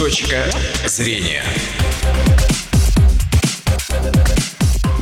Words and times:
Точка 0.00 0.50
зрения. 0.86 1.44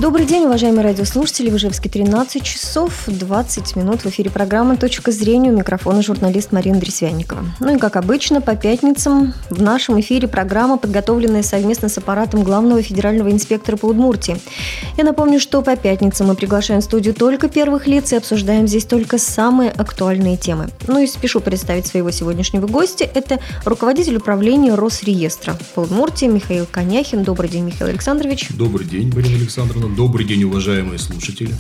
Добрый 0.00 0.26
день, 0.26 0.44
уважаемые 0.44 0.84
радиослушатели. 0.84 1.50
В 1.50 1.56
Ижевске 1.56 1.88
13 1.88 2.40
часов 2.44 2.92
20 3.08 3.74
минут. 3.74 4.02
В 4.02 4.06
эфире 4.06 4.30
программа 4.30 4.76
«Точка 4.76 5.10
зрения». 5.10 5.50
У 5.50 5.56
микрофона 5.56 6.02
журналист 6.02 6.52
Марина 6.52 6.78
Дресвянникова. 6.78 7.44
Ну 7.58 7.74
и, 7.74 7.78
как 7.80 7.96
обычно, 7.96 8.40
по 8.40 8.54
пятницам 8.54 9.34
в 9.50 9.60
нашем 9.60 9.98
эфире 9.98 10.28
программа, 10.28 10.78
подготовленная 10.78 11.42
совместно 11.42 11.88
с 11.88 11.98
аппаратом 11.98 12.44
главного 12.44 12.80
федерального 12.80 13.32
инспектора 13.32 13.76
по 13.76 13.86
Удмуртии. 13.86 14.36
Я 14.96 15.02
напомню, 15.02 15.40
что 15.40 15.62
по 15.62 15.74
пятницам 15.74 16.28
мы 16.28 16.36
приглашаем 16.36 16.80
в 16.80 16.84
студию 16.84 17.12
только 17.12 17.48
первых 17.48 17.88
лиц 17.88 18.12
и 18.12 18.16
обсуждаем 18.16 18.68
здесь 18.68 18.84
только 18.84 19.18
самые 19.18 19.72
актуальные 19.72 20.36
темы. 20.36 20.68
Ну 20.86 21.00
и 21.00 21.08
спешу 21.08 21.40
представить 21.40 21.88
своего 21.88 22.12
сегодняшнего 22.12 22.68
гостя. 22.68 23.02
Это 23.02 23.40
руководитель 23.64 24.18
управления 24.18 24.76
Росреестра 24.76 25.58
по 25.74 25.80
Удмуртии 25.80 26.26
Михаил 26.26 26.66
Коняхин. 26.70 27.24
Добрый 27.24 27.50
день, 27.50 27.64
Михаил 27.64 27.90
Александрович. 27.90 28.46
Добрый 28.50 28.86
день, 28.86 29.12
Марина 29.12 29.38
Александровна. 29.38 29.87
Добрый 29.96 30.26
день, 30.26 30.44
уважаемые 30.44 30.98
слушатели. 30.98 31.54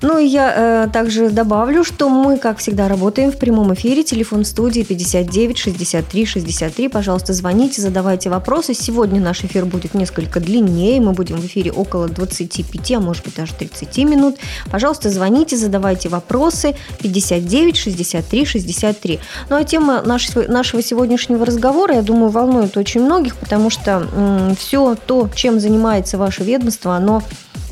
Ну 0.00 0.18
и 0.18 0.26
я 0.26 0.84
э, 0.86 0.90
также 0.92 1.30
добавлю, 1.30 1.84
что 1.84 2.08
мы, 2.08 2.38
как 2.38 2.58
всегда, 2.58 2.88
работаем 2.88 3.30
в 3.30 3.38
прямом 3.38 3.74
эфире. 3.74 4.02
Телефон 4.02 4.44
студии 4.44 4.82
59 4.82 5.58
63 5.58 6.24
63. 6.26 6.88
Пожалуйста, 6.88 7.32
звоните, 7.32 7.82
задавайте 7.82 8.30
вопросы. 8.30 8.74
Сегодня 8.74 9.20
наш 9.20 9.44
эфир 9.44 9.66
будет 9.66 9.94
несколько 9.94 10.40
длиннее. 10.40 11.00
Мы 11.00 11.12
будем 11.12 11.36
в 11.36 11.46
эфире 11.46 11.72
около 11.72 12.08
25, 12.08 12.92
а 12.92 13.00
может 13.00 13.24
быть 13.24 13.34
даже 13.34 13.54
30 13.54 13.98
минут. 13.98 14.36
Пожалуйста, 14.70 15.10
звоните, 15.10 15.56
задавайте 15.56 16.08
вопросы. 16.08 16.76
59 17.00 17.76
63 17.76 18.44
63. 18.44 19.20
Ну 19.50 19.56
а 19.56 19.64
тема 19.64 20.02
нашего, 20.02 20.42
нашего 20.50 20.82
сегодняшнего 20.82 21.44
разговора, 21.44 21.96
я 21.96 22.02
думаю, 22.02 22.30
волнует 22.30 22.76
очень 22.76 23.02
многих, 23.02 23.36
потому 23.36 23.68
что 23.68 24.08
м, 24.14 24.56
все 24.56 24.96
то, 25.06 25.28
чем 25.34 25.60
занимается 25.60 26.16
ваше 26.18 26.44
ведомство, 26.44 26.96
оно 26.96 27.22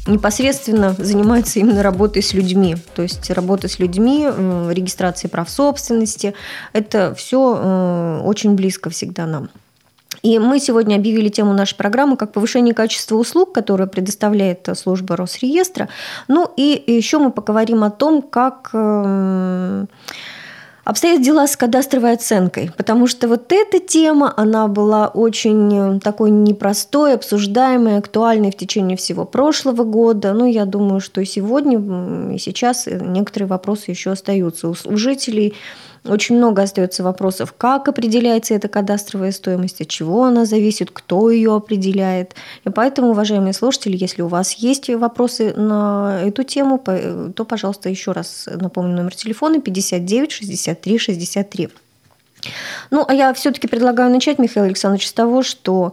непосредственно 0.06 0.94
занимается 0.98 1.60
именно 1.60 1.82
работой 1.82 2.22
с 2.22 2.34
людьми. 2.34 2.76
То 2.94 3.02
есть 3.02 3.30
работа 3.30 3.68
с 3.68 3.78
людьми, 3.78 4.26
регистрация 4.70 5.28
прав 5.28 5.48
собственности. 5.48 6.34
Это 6.72 7.14
все 7.14 7.56
э, 7.56 8.20
очень 8.24 8.54
близко 8.54 8.90
всегда 8.90 9.26
нам. 9.26 9.50
И 10.22 10.38
мы 10.38 10.60
сегодня 10.60 10.96
объявили 10.96 11.28
тему 11.28 11.52
нашей 11.52 11.76
программы 11.76 12.16
как 12.16 12.32
повышение 12.32 12.74
качества 12.74 13.16
услуг, 13.16 13.52
которые 13.52 13.88
предоставляет 13.88 14.68
служба 14.74 15.16
Росреестра. 15.16 15.88
Ну 16.28 16.48
и 16.56 16.82
еще 16.86 17.18
мы 17.18 17.32
поговорим 17.32 17.82
о 17.82 17.90
том, 17.90 18.22
как 18.22 18.70
э, 18.72 19.86
обстоят 20.84 21.22
дела 21.22 21.46
с 21.46 21.56
кадастровой 21.56 22.12
оценкой, 22.12 22.70
потому 22.76 23.06
что 23.06 23.28
вот 23.28 23.52
эта 23.52 23.78
тема, 23.78 24.32
она 24.36 24.68
была 24.68 25.08
очень 25.08 25.96
э, 25.96 26.00
такой 26.00 26.30
непростой, 26.30 27.14
обсуждаемой, 27.14 27.98
актуальной 27.98 28.50
в 28.50 28.56
течение 28.56 28.96
всего 28.96 29.24
прошлого 29.24 29.84
года. 29.84 30.32
Ну, 30.32 30.46
я 30.46 30.64
думаю, 30.64 31.00
что 31.00 31.20
и 31.20 31.24
сегодня, 31.24 32.34
и 32.34 32.38
сейчас 32.38 32.86
некоторые 32.86 33.48
вопросы 33.48 33.90
еще 33.90 34.10
остаются 34.10 34.68
у 34.68 34.96
жителей 34.96 35.54
очень 36.04 36.36
много 36.36 36.62
остается 36.62 37.04
вопросов, 37.04 37.54
как 37.56 37.88
определяется 37.88 38.54
эта 38.54 38.68
кадастровая 38.68 39.30
стоимость, 39.30 39.80
от 39.80 39.88
чего 39.88 40.24
она 40.24 40.44
зависит, 40.44 40.90
кто 40.90 41.30
ее 41.30 41.54
определяет. 41.54 42.34
И 42.64 42.70
поэтому, 42.70 43.10
уважаемые 43.10 43.52
слушатели, 43.52 43.96
если 43.96 44.22
у 44.22 44.28
вас 44.28 44.52
есть 44.54 44.88
вопросы 44.90 45.54
на 45.54 46.20
эту 46.24 46.42
тему, 46.42 46.78
то, 46.78 47.44
пожалуйста, 47.44 47.88
еще 47.88 48.12
раз 48.12 48.48
напомню 48.52 48.96
номер 48.96 49.14
телефона 49.14 49.60
59 49.60 50.32
63 50.32 50.98
63. 50.98 51.68
Ну, 52.90 53.04
а 53.06 53.14
я 53.14 53.32
все-таки 53.32 53.68
предлагаю 53.68 54.10
начать, 54.10 54.40
Михаил 54.40 54.66
Александрович, 54.66 55.08
с 55.08 55.12
того, 55.12 55.44
что 55.44 55.92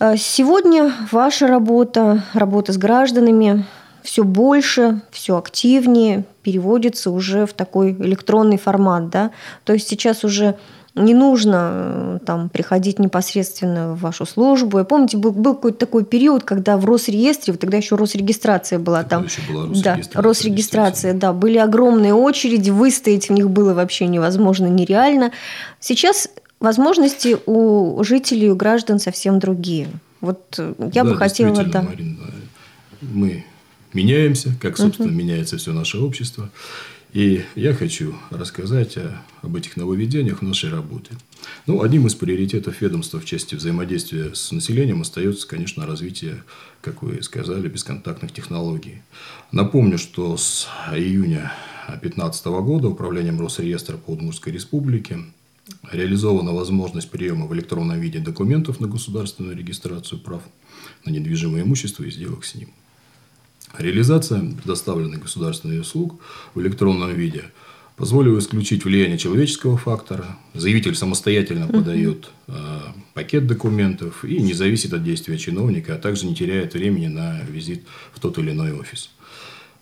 э, 0.00 0.16
сегодня 0.16 0.92
ваша 1.12 1.46
работа, 1.46 2.24
работа 2.32 2.72
с 2.72 2.78
гражданами, 2.78 3.66
все 4.02 4.24
больше, 4.24 5.02
все 5.10 5.36
активнее 5.36 6.24
переводится 6.42 7.10
уже 7.10 7.46
в 7.46 7.52
такой 7.52 7.92
электронный 7.92 8.58
формат, 8.58 9.10
да, 9.10 9.30
то 9.64 9.72
есть 9.72 9.88
сейчас 9.88 10.24
уже 10.24 10.56
не 10.98 11.14
нужно 11.14 11.70
э, 11.72 12.18
там 12.24 12.48
приходить 12.48 12.98
непосредственно 12.98 13.94
в 13.94 14.00
вашу 14.00 14.26
службу. 14.26 14.78
Я 14.78 14.84
помните, 14.84 15.16
был, 15.16 15.32
был 15.32 15.54
какой-то 15.54 15.78
такой 15.78 16.04
период, 16.04 16.44
когда 16.44 16.76
в 16.76 16.84
Росреестре, 16.84 17.52
вот 17.52 17.60
тогда 17.60 17.76
еще 17.76 17.96
Росрегистрация 17.96 18.78
была 18.78 19.02
тогда 19.02 19.08
там. 19.08 19.24
Еще 19.24 19.40
была 19.48 19.62
Росрегистрация, 19.66 20.12
да, 20.12 20.22
Росрегистрация, 20.22 21.14
да, 21.14 21.32
были 21.32 21.58
огромные 21.58 22.14
очереди, 22.14 22.70
выстоять 22.70 23.28
в 23.28 23.32
них 23.32 23.50
было 23.50 23.74
вообще 23.74 24.06
невозможно, 24.06 24.66
нереально. 24.66 25.32
Сейчас 25.80 26.28
возможности 26.60 27.36
у 27.46 28.02
жителей, 28.02 28.50
у 28.50 28.56
граждан 28.56 28.98
совсем 28.98 29.38
другие. 29.38 29.88
Вот 30.20 30.56
э, 30.58 30.74
я 30.92 31.04
да, 31.04 31.10
бы 31.10 31.16
хотела, 31.16 31.62
да. 31.64 31.82
Марина, 31.82 32.18
мы 33.00 33.44
меняемся, 33.92 34.54
как, 34.60 34.76
собственно, 34.76 35.08
uh-huh. 35.08 35.14
меняется 35.14 35.56
все 35.58 35.72
наше 35.72 35.98
общество. 35.98 36.50
И 37.12 37.42
я 37.54 37.72
хочу 37.72 38.14
рассказать 38.30 38.98
о, 38.98 39.22
об 39.40 39.56
этих 39.56 39.76
нововведениях 39.76 40.40
в 40.40 40.42
нашей 40.42 40.70
работе. 40.70 41.12
Ну, 41.66 41.82
одним 41.82 42.06
из 42.06 42.14
приоритетов 42.14 42.82
ведомства 42.82 43.18
в 43.18 43.24
части 43.24 43.54
взаимодействия 43.54 44.34
с 44.34 44.52
населением 44.52 45.00
остается, 45.00 45.48
конечно, 45.48 45.86
развитие, 45.86 46.42
как 46.82 47.02
вы 47.02 47.22
сказали, 47.22 47.68
бесконтактных 47.68 48.32
технологий. 48.32 49.00
Напомню, 49.52 49.96
что 49.96 50.36
с 50.36 50.68
июня 50.92 51.52
2015 51.88 52.46
года 52.46 52.88
Управлением 52.88 53.40
Росреестра 53.40 53.96
по 53.96 54.10
Удмуртской 54.10 54.52
Республике 54.52 55.20
реализована 55.90 56.52
возможность 56.52 57.10
приема 57.10 57.46
в 57.46 57.54
электронном 57.54 57.98
виде 57.98 58.18
документов 58.18 58.80
на 58.80 58.86
государственную 58.86 59.56
регистрацию 59.56 60.20
прав 60.20 60.42
на 61.06 61.10
недвижимое 61.10 61.62
имущество 61.62 62.04
и 62.04 62.10
сделок 62.10 62.44
с 62.44 62.54
ним. 62.54 62.68
Реализация 63.76 64.40
предоставленных 64.40 65.22
государственных 65.22 65.82
услуг 65.82 66.20
в 66.54 66.60
электронном 66.60 67.14
виде 67.14 67.44
позволила 67.96 68.38
исключить 68.38 68.84
влияние 68.84 69.18
человеческого 69.18 69.76
фактора. 69.76 70.38
Заявитель 70.54 70.94
самостоятельно 70.94 71.64
uh 71.64 71.72
подает 71.72 72.30
э, 72.46 72.52
пакет 73.12 73.46
документов 73.46 74.24
и 74.24 74.40
не 74.40 74.54
зависит 74.54 74.94
от 74.94 75.04
действия 75.04 75.36
чиновника, 75.36 75.94
а 75.94 75.98
также 75.98 76.26
не 76.26 76.34
теряет 76.34 76.74
времени 76.74 77.08
на 77.08 77.40
визит 77.42 77.84
в 78.12 78.20
тот 78.20 78.38
или 78.38 78.52
иной 78.52 78.72
офис. 78.72 79.10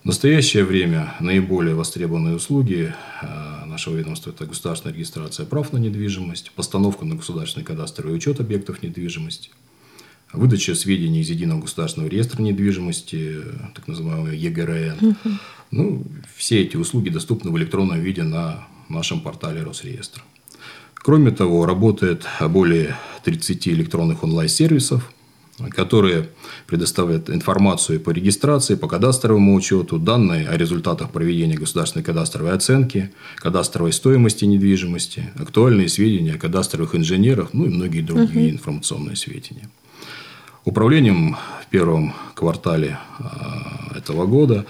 В 0.03 0.05
настоящее 0.05 0.63
время 0.63 1.13
наиболее 1.19 1.75
востребованные 1.75 2.35
услуги 2.35 2.93
э, 3.21 3.65
нашего 3.65 3.95
ведомства– 3.95 4.29
это 4.31 4.45
государственная 4.45 4.95
регистрация 4.95 5.45
прав 5.45 5.71
на 5.71 5.77
недвижимость, 5.77 6.51
постановка 6.55 7.05
на 7.05 7.15
государственный 7.15 7.65
кадастровый 7.65 8.15
учет 8.15 8.39
объектов 8.39 8.83
недвижимости– 8.83 9.51
выдача 10.33 10.75
сведений 10.75 11.21
из 11.21 11.29
Единого 11.29 11.61
государственного 11.61 12.09
реестра 12.09 12.41
недвижимости, 12.41 13.37
так 13.75 13.87
называемый 13.87 14.37
ЕГРН. 14.37 14.97
Угу. 15.01 15.33
Ну, 15.71 16.03
все 16.35 16.61
эти 16.61 16.77
услуги 16.77 17.09
доступны 17.09 17.51
в 17.51 17.57
электронном 17.57 17.99
виде 17.99 18.23
на 18.23 18.67
нашем 18.89 19.21
портале 19.21 19.63
Росреестра. 19.63 20.23
Кроме 20.95 21.31
того, 21.31 21.65
работает 21.65 22.25
более 22.49 22.95
30 23.23 23.67
электронных 23.69 24.23
онлайн-сервисов, 24.23 25.11
которые 25.69 26.29
предоставляют 26.67 27.29
информацию 27.29 27.99
по 27.99 28.11
регистрации, 28.11 28.75
по 28.75 28.87
кадастровому 28.87 29.55
учету, 29.55 29.97
данные 29.97 30.47
о 30.47 30.57
результатах 30.57 31.11
проведения 31.11 31.55
государственной 31.55 32.03
кадастровой 32.03 32.51
оценки, 32.51 33.11
кадастровой 33.37 33.91
стоимости 33.93 34.45
недвижимости, 34.45 35.31
актуальные 35.35 35.89
сведения 35.89 36.33
о 36.33 36.37
кадастровых 36.37 36.95
инженерах, 36.95 37.49
ну 37.53 37.65
и 37.65 37.69
многие 37.69 38.01
другие 38.01 38.49
uh 38.49 38.53
информационные 38.53 39.15
сведения. 39.15 39.69
Управлением 40.67 41.37
в 41.61 41.67
первом 41.67 42.13
квартале 42.33 42.99
а, 43.19 43.93
этого 43.95 44.25
года 44.25 44.65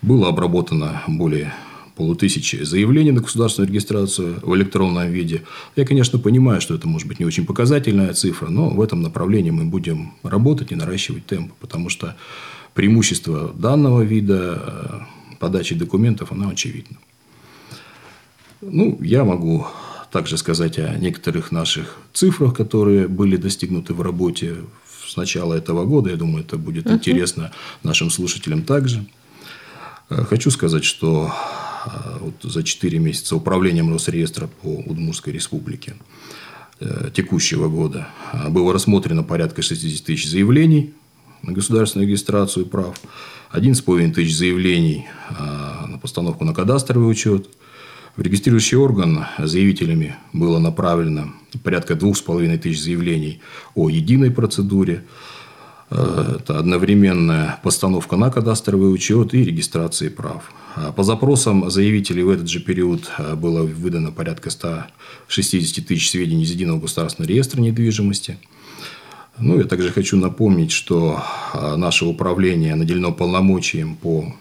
было 0.00 0.28
обработано 0.28 1.02
более 1.08 1.52
полутысячи 1.96 2.62
заявлений 2.62 3.10
на 3.10 3.20
государственную 3.20 3.68
регистрацию 3.68 4.36
в 4.42 4.54
электронном 4.54 5.10
виде. 5.10 5.42
Я, 5.74 5.84
конечно, 5.84 6.20
понимаю, 6.20 6.60
что 6.60 6.76
это 6.76 6.86
может 6.86 7.08
быть 7.08 7.18
не 7.18 7.26
очень 7.26 7.46
показательная 7.46 8.12
цифра, 8.12 8.48
но 8.48 8.68
в 8.70 8.80
этом 8.80 9.02
направлении 9.02 9.50
мы 9.50 9.64
будем 9.64 10.12
работать 10.22 10.70
и 10.70 10.76
наращивать 10.76 11.26
темп, 11.26 11.52
потому 11.58 11.88
что 11.88 12.14
преимущество 12.74 13.52
данного 13.52 14.02
вида 14.02 14.52
а, 14.54 15.06
подачи 15.40 15.74
документов, 15.74 16.30
оно 16.30 16.50
очевидно. 16.50 16.96
Ну, 18.60 18.96
я 19.02 19.24
могу 19.24 19.66
также 20.12 20.38
сказать 20.38 20.78
о 20.78 20.96
некоторых 20.96 21.50
наших 21.50 21.96
цифрах, 22.12 22.54
которые 22.54 23.08
были 23.08 23.36
достигнуты 23.36 23.94
в 23.94 24.00
работе 24.00 24.58
с 25.10 25.16
начала 25.16 25.54
этого 25.54 25.84
года. 25.84 26.10
Я 26.10 26.16
думаю, 26.16 26.44
это 26.44 26.56
будет 26.56 26.86
uh-huh. 26.86 26.94
интересно 26.94 27.52
нашим 27.82 28.10
слушателям 28.10 28.62
также. 28.62 29.04
Э, 30.08 30.24
хочу 30.24 30.50
сказать, 30.50 30.84
что 30.84 31.32
э, 31.86 32.18
вот 32.20 32.34
за 32.42 32.62
4 32.62 32.98
месяца 32.98 33.36
управлением 33.36 33.92
Росреестра 33.92 34.48
по 34.62 34.68
Удмуртской 34.68 35.32
республике 35.32 35.94
э, 36.80 37.10
текущего 37.14 37.68
года 37.68 38.08
было 38.48 38.72
рассмотрено 38.72 39.22
порядка 39.22 39.62
60 39.62 40.04
тысяч 40.04 40.28
заявлений 40.28 40.94
на 41.42 41.52
государственную 41.52 42.08
регистрацию 42.08 42.66
прав, 42.66 43.00
11,5 43.52 44.12
тысяч 44.12 44.36
заявлений 44.36 45.06
на 45.88 45.98
постановку 45.98 46.44
на 46.44 46.52
кадастровый 46.52 47.10
учет, 47.10 47.48
В 48.16 48.22
регистрирующий 48.22 48.76
орган 48.76 49.26
заявителями 49.38 50.16
было 50.32 50.58
направлено 50.58 51.32
порядка 51.62 51.94
двух 51.94 52.16
с 52.16 52.20
половиной 52.20 52.58
тысяч 52.58 52.82
заявлений 52.82 53.40
о 53.74 53.88
единой 53.88 54.30
процедуре. 54.30 55.04
Э, 55.90 56.36
это 56.40 56.58
одновременная 56.58 57.60
постановка 57.62 58.16
на 58.16 58.30
кадастровый 58.30 58.92
учет 58.92 59.34
и 59.34 59.44
регистрации 59.44 60.08
прав. 60.08 60.52
А 60.76 60.92
по 60.92 61.02
запросам 61.02 61.70
заявителей 61.70 62.22
в 62.22 62.30
этот 62.30 62.48
же 62.48 62.60
период 62.60 63.10
э, 63.18 63.34
было 63.34 63.62
выдано 63.62 64.10
порядка 64.10 64.50
160 64.50 65.86
тысяч 65.86 66.10
сведений 66.10 66.44
из 66.44 66.50
Единого 66.50 66.80
государственного 66.80 67.30
реестра 67.30 67.60
недвижимости. 67.60 68.38
Ну, 69.38 69.56
я 69.56 69.64
также 69.64 69.90
хочу 69.90 70.16
напомнить, 70.16 70.72
что 70.72 71.22
э, 71.54 71.76
наше 71.76 72.04
управление 72.04 72.74
наделено 72.74 73.12
полномочием 73.12 73.96
по 73.96 74.34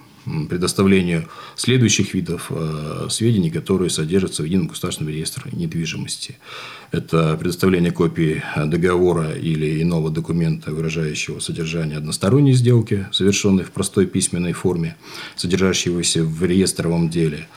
предоставлению 0.49 1.27
следующих 1.55 2.13
видов 2.13 2.47
э, 2.49 3.07
сведений, 3.09 3.49
которые 3.49 3.89
содержатся 3.89 4.43
в 4.43 4.45
Едином 4.45 4.67
государственном 4.67 5.13
реестре 5.13 5.51
недвижимости. 5.51 6.37
Это 6.91 7.37
предоставление 7.37 7.91
копии 7.91 8.43
договора 8.55 9.31
или 9.31 9.81
иного 9.81 10.09
документа, 10.09 10.71
выражающего 10.71 11.39
содержание 11.39 11.97
односторонней 11.97 12.53
сделки, 12.53 13.07
совершенной 13.11 13.63
в 13.63 13.71
простой 13.71 14.07
письменной 14.07 14.53
форме, 14.53 14.95
содержащегося 15.35 16.23
в 16.23 16.43
реестровом 16.43 17.09
деле, 17.09 17.47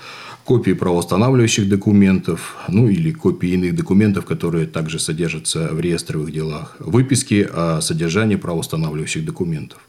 копии 0.45 0.73
правоустанавливающих 0.73 1.69
документов, 1.69 2.57
ну 2.69 2.89
или 2.89 3.13
копии 3.13 3.51
иных 3.51 3.75
документов, 3.75 4.25
которые 4.27 4.67
также 4.67 4.99
содержатся 4.99 5.69
в 5.73 5.81
реестровых 5.81 6.33
делах, 6.33 6.77
выписки 6.79 7.49
о 7.51 7.81
содержании 7.81 8.37
правоустанавливающих 8.37 9.25
документов. 9.25 9.81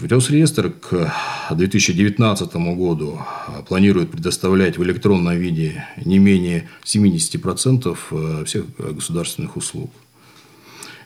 Э, 0.00 0.06
Росреестр 0.06 0.70
к 0.70 1.12
2019 1.50 2.54
году 2.76 3.20
планирует 3.68 4.10
предоставлять 4.10 4.78
в 4.78 4.82
электронном 4.82 5.36
виде 5.36 5.84
не 6.04 6.18
менее 6.18 6.68
70% 6.84 7.96
э, 8.10 8.44
всех 8.44 8.64
государственных 8.78 9.56
услуг. 9.56 9.90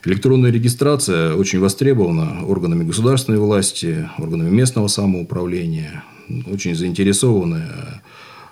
Электронная 0.05 0.51
регистрация 0.51 1.33
очень 1.33 1.59
востребована 1.59 2.45
органами 2.45 2.83
государственной 2.83 3.39
власти, 3.39 4.09
органами 4.17 4.49
местного 4.49 4.87
самоуправления, 4.87 6.03
очень 6.47 6.75
заинтересованы 6.75 7.63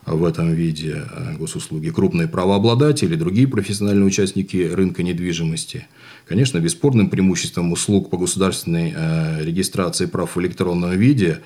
в 0.06 0.24
этом 0.26 0.54
виде 0.54 1.04
э, 1.10 1.36
госуслуги 1.38 1.90
крупные 1.90 2.28
правообладатели, 2.28 3.16
другие 3.16 3.48
профессиональные 3.48 4.06
участники 4.06 4.70
рынка 4.72 5.04
недвижимости. 5.04 5.88
Конечно, 6.32 6.60
бесспорным 6.60 7.10
преимуществом 7.10 7.74
услуг 7.74 8.10
по 8.10 8.18
государственной 8.18 8.94
э, 8.96 9.44
регистрации 9.44 10.06
прав 10.06 10.34
в 10.34 10.40
электронном 10.40 10.92
виде 10.92 11.42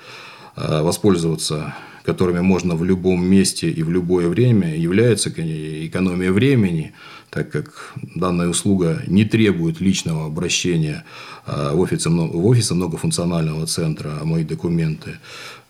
э, 0.54 0.82
воспользоваться 0.82 1.74
которыми 2.04 2.38
можно 2.38 2.76
в 2.76 2.84
любом 2.84 3.26
месте 3.26 3.68
и 3.68 3.82
в 3.82 3.90
любое 3.90 4.28
время, 4.28 4.76
является 4.76 5.28
экономия 5.28 6.30
времени, 6.30 6.92
так 7.30 7.50
как 7.50 7.94
данная 8.14 8.46
услуга 8.46 9.02
не 9.08 9.24
требует 9.24 9.80
личного 9.80 10.26
обращения 10.26 11.04
в 11.46 11.80
офисе, 11.80 12.08
в 12.08 12.46
офисе 12.46 12.74
многофункционального 12.74 13.66
центра 13.66 14.20
«Мои 14.22 14.44
документы». 14.44 15.18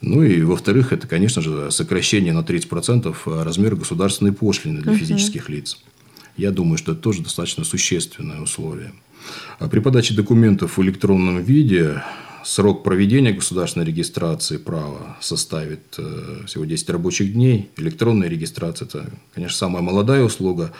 Ну 0.02 0.22
и, 0.22 0.42
во-вторых, 0.42 0.92
это, 0.92 1.08
конечно 1.08 1.40
же, 1.40 1.70
сокращение 1.70 2.34
на 2.34 2.40
30% 2.40 3.42
размера 3.42 3.76
государственной 3.76 4.34
пошлины 4.34 4.82
для 4.82 4.94
физических 4.94 5.48
лиц. 5.48 5.78
Я 6.36 6.50
думаю, 6.50 6.76
что 6.76 6.92
это 6.92 7.00
тоже 7.00 7.22
достаточно 7.22 7.64
существенное 7.64 8.42
условие. 8.42 8.92
А 9.58 9.68
при 9.68 9.80
подаче 9.80 10.14
документов 10.14 10.76
в 10.76 10.82
электронном 10.82 11.42
виде 11.42 12.02
срок 12.46 12.84
проведения 12.84 13.32
государственной 13.32 13.86
регистрации 13.86 14.56
права 14.56 15.16
составит 15.20 15.96
э, 15.98 16.42
всего 16.46 16.64
10 16.64 16.90
рабочих 16.90 17.32
дней. 17.32 17.70
Электронная 17.76 18.28
регистрация– 18.28 18.86
это, 18.88 19.10
конечно, 19.34 19.56
самая 19.56 19.82
молодая 19.82 20.22
услуга 20.22 20.72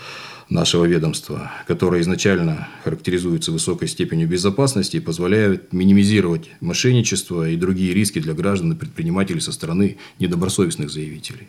нашего 0.48 0.84
ведомства, 0.84 1.50
которое 1.66 2.00
изначально 2.02 2.68
характеризуется 2.84 3.50
высокой 3.50 3.88
степенью 3.88 4.28
безопасности 4.28 4.98
и 4.98 5.00
позволяет 5.00 5.72
минимизировать 5.72 6.48
мошенничество 6.60 7.48
и 7.48 7.56
другие 7.56 7.92
риски 7.92 8.20
для 8.20 8.32
граждан 8.32 8.72
и 8.72 8.76
предпринимателей 8.76 9.40
со 9.40 9.52
стороны 9.52 9.98
недобросовестных 10.20 10.88
заявителей. 10.90 11.48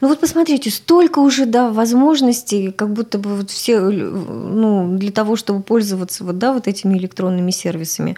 Ну 0.00 0.08
вот 0.08 0.20
посмотрите, 0.20 0.70
столько 0.70 1.18
уже 1.20 1.46
да, 1.46 1.70
возможностей, 1.70 2.70
как 2.70 2.92
будто 2.92 3.18
бы 3.18 3.36
вот 3.36 3.50
все, 3.50 3.80
ну, 3.80 4.96
для 4.96 5.12
того, 5.12 5.36
чтобы 5.36 5.62
пользоваться 5.62 6.24
вот, 6.24 6.38
да, 6.38 6.52
вот 6.52 6.68
этими 6.68 6.96
электронными 6.96 7.50
сервисами. 7.50 8.16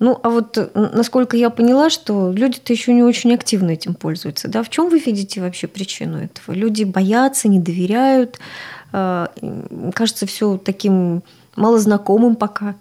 Ну, 0.00 0.18
а 0.22 0.30
вот 0.30 0.72
насколько 0.74 1.36
я 1.36 1.50
поняла, 1.50 1.90
что 1.90 2.32
люди-то 2.32 2.72
еще 2.72 2.92
не 2.92 3.02
очень 3.02 3.34
активно 3.34 3.70
этим 3.70 3.94
пользуются. 3.94 4.48
Да? 4.48 4.62
В 4.62 4.70
чем 4.70 4.88
вы 4.88 4.98
видите 4.98 5.40
вообще 5.40 5.66
причину 5.66 6.18
этого? 6.18 6.54
Люди 6.54 6.84
боятся, 6.84 7.48
не 7.48 7.60
доверяют, 7.60 8.38
Э, 8.94 9.26
кажется 9.92 10.24
все 10.24 10.56
таким 10.56 11.24
малознакомым 11.56 12.36
пока. 12.36 12.76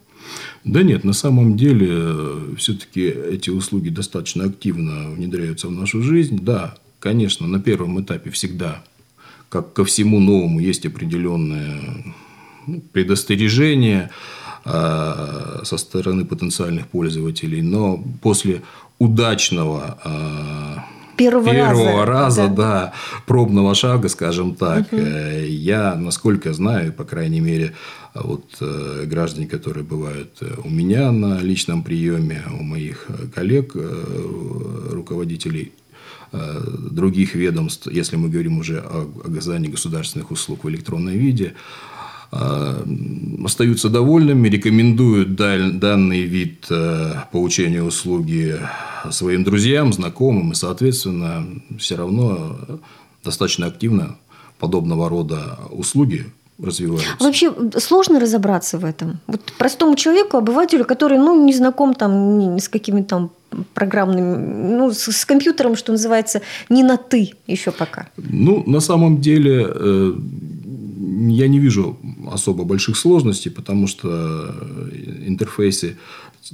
Да 0.63 0.83
нет, 0.83 1.03
на 1.03 1.13
самом 1.13 1.57
деле 1.57 1.87
э, 1.91 2.55
все-таки 2.57 3.01
эти 3.01 3.49
услуги 3.49 3.89
достаточно 3.89 4.45
активно 4.45 5.09
внедряются 5.09 5.67
в 5.67 5.71
нашу 5.71 6.03
жизнь. 6.03 6.39
Да, 6.41 6.75
конечно, 7.03 7.47
на 7.47 7.59
первом 7.59 8.01
этапе 8.01 8.29
всегда, 8.29 8.81
как 9.49 9.73
ко 9.73 9.83
всему 9.83 10.21
новому, 10.21 10.61
есть 10.61 10.85
определенное 10.85 11.81
ну, 12.65 12.81
предостережение 12.93 14.09
э, 14.63 15.59
со 15.63 15.77
стороны 15.77 16.23
потенциальных 16.23 16.87
пользователей, 16.87 17.61
но 17.61 18.01
после 18.21 18.61
удачного 18.99 19.97
первого, 21.17 21.51
первого 21.51 22.05
раза, 22.05 22.41
раза 22.41 22.47
да. 22.47 22.55
да, 22.55 22.93
пробного 23.27 23.75
шага, 23.75 24.07
скажем 24.07 24.55
так. 24.55 24.93
Угу. 24.93 25.01
Я, 25.01 25.95
насколько 25.95 26.53
знаю, 26.53 26.93
по 26.93 27.03
крайней 27.03 27.41
мере, 27.41 27.73
вот 28.13 28.45
э, 28.61 29.03
граждане, 29.07 29.47
которые 29.47 29.83
бывают 29.83 30.37
э, 30.39 30.53
у 30.63 30.69
меня 30.69 31.11
на 31.11 31.39
личном 31.39 31.83
приеме, 31.83 32.43
у 32.59 32.63
моих 32.63 33.07
коллег, 33.35 33.75
руководителей 33.75 35.73
других 36.33 37.35
ведомств, 37.35 37.87
если 37.87 38.15
мы 38.15 38.29
говорим 38.29 38.59
уже 38.59 38.79
о 38.79 39.07
оказании 39.23 39.67
государственных 39.67 40.31
услуг 40.31 40.63
в 40.63 40.69
электронном 40.69 41.13
виде, 41.13 41.53
остаются 43.45 43.89
довольными, 43.89 44.49
рекомендуют 44.49 45.35
данный 45.35 46.23
вид 46.23 46.67
получения 47.31 47.83
услуги 47.83 48.59
своим 49.11 49.43
друзьям, 49.43 49.93
знакомым, 49.93 50.51
и, 50.51 50.55
соответственно, 50.55 51.45
все 51.77 51.95
равно 51.95 52.57
достаточно 53.23 53.67
активно 53.67 54.15
подобного 54.57 55.09
рода 55.09 55.59
услуги 55.69 56.25
развиваются. 56.59 57.15
А 57.19 57.23
вообще 57.23 57.53
сложно 57.77 58.19
разобраться 58.19 58.77
в 58.77 58.85
этом. 58.85 59.19
Вот 59.27 59.41
простому 59.57 59.95
человеку, 59.95 60.37
обывателю, 60.37 60.85
который 60.85 61.17
ну, 61.17 61.45
не 61.45 61.53
знаком 61.53 61.93
там 61.93 62.39
ни 62.39 62.59
с 62.59 62.69
какими-то 62.69 63.07
там 63.07 63.31
программными, 63.73 64.77
ну, 64.77 64.91
с, 64.91 65.11
с 65.11 65.25
компьютером, 65.25 65.75
что 65.75 65.91
называется, 65.91 66.41
не 66.69 66.83
на 66.83 66.97
«ты» 66.97 67.31
еще 67.47 67.71
пока. 67.71 68.07
Ну, 68.17 68.63
на 68.67 68.79
самом 68.79 69.21
деле, 69.21 69.67
э, 69.67 70.13
я 71.29 71.47
не 71.47 71.59
вижу 71.59 71.97
особо 72.31 72.63
больших 72.63 72.97
сложностей, 72.97 73.51
потому 73.51 73.87
что 73.87 74.53
интерфейсы 75.27 75.97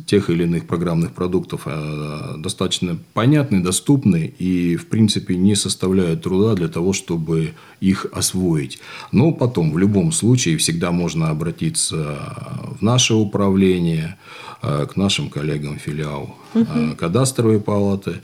тех 0.05 0.29
или 0.29 0.43
иных 0.43 0.67
программных 0.67 1.13
продуктов 1.13 1.63
а, 1.65 2.35
достаточно 2.37 2.97
понятны, 3.13 3.61
доступны 3.61 4.33
и, 4.37 4.75
в 4.75 4.87
принципе, 4.87 5.35
не 5.35 5.55
составляют 5.55 6.23
труда 6.23 6.53
для 6.53 6.67
того, 6.67 6.93
чтобы 6.93 7.53
их 7.79 8.05
освоить. 8.11 8.79
Но 9.11 9.31
потом, 9.31 9.71
в 9.71 9.77
любом 9.77 10.11
случае, 10.11 10.57
всегда 10.57 10.91
можно 10.91 11.29
обратиться 11.29 12.75
в 12.79 12.81
наше 12.81 13.15
управление, 13.15 14.17
а, 14.61 14.85
к 14.85 14.95
нашим 14.95 15.29
коллегам 15.29 15.77
филиал 15.77 16.35
угу. 16.53 16.95
кадастровой 16.97 17.59
палаты, 17.59 18.21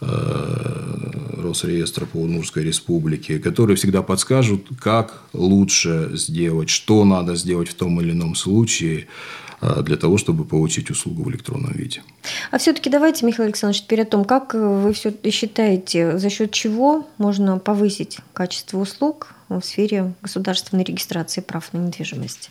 Росреестра 0.00 2.04
по 2.04 2.18
Удмуртской 2.18 2.64
республике, 2.64 3.38
которые 3.38 3.76
всегда 3.76 4.02
подскажут, 4.02 4.66
как 4.78 5.22
лучше 5.32 6.10
сделать, 6.14 6.68
что 6.68 7.04
надо 7.04 7.36
сделать 7.36 7.68
в 7.68 7.74
том 7.74 7.98
или 8.02 8.10
ином 8.10 8.34
случае, 8.34 9.06
для 9.82 9.96
того, 9.96 10.18
чтобы 10.18 10.44
получить 10.44 10.90
услугу 10.90 11.24
в 11.24 11.30
электронном 11.30 11.72
виде. 11.72 12.02
А 12.50 12.58
все-таки 12.58 12.90
давайте, 12.90 13.26
Михаил 13.26 13.46
Александрович, 13.46 13.82
теперь 13.82 14.02
о 14.02 14.04
том, 14.04 14.24
как 14.24 14.54
вы 14.54 14.92
все 14.92 15.14
считаете, 15.30 16.18
за 16.18 16.30
счет 16.30 16.50
чего 16.50 17.06
можно 17.18 17.58
повысить 17.58 18.18
качество 18.32 18.78
услуг 18.78 19.34
в 19.48 19.60
сфере 19.62 20.14
государственной 20.22 20.84
регистрации 20.84 21.40
прав 21.40 21.72
на 21.72 21.78
недвижимость? 21.78 22.50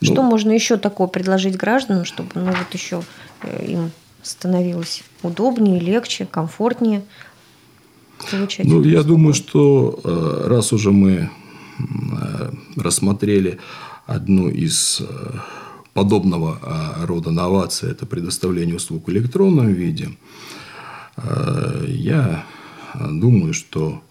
Ну, 0.00 0.12
Что 0.12 0.22
можно 0.22 0.50
еще 0.50 0.76
такое 0.76 1.06
предложить 1.06 1.56
гражданам, 1.56 2.04
чтобы 2.04 2.30
ну, 2.34 2.46
вот 2.46 2.72
еще 2.72 3.02
э, 3.42 3.66
им 3.66 3.92
становилось 4.22 5.04
удобнее, 5.22 5.78
легче, 5.78 6.26
комфортнее 6.26 7.04
получать? 8.30 8.66
Ну, 8.66 8.82
я 8.82 9.02
думаю, 9.02 9.32
что 9.32 10.00
э, 10.02 10.48
раз 10.48 10.72
уже 10.72 10.90
мы 10.90 11.30
э, 11.78 12.52
рассмотрели 12.76 13.60
одну 14.06 14.48
из 14.48 15.00
э, 15.00 15.38
подобного 15.94 16.58
э, 16.62 17.06
рода 17.06 17.30
новаций– 17.30 17.90
это 17.92 18.06
предоставление 18.06 18.76
услуг 18.76 19.06
в 19.06 19.10
электронном 19.10 19.72
виде. 19.72 20.10
Э, 21.16 21.84
я 21.88 22.44
думаю, 22.94 23.54
что 23.54 24.02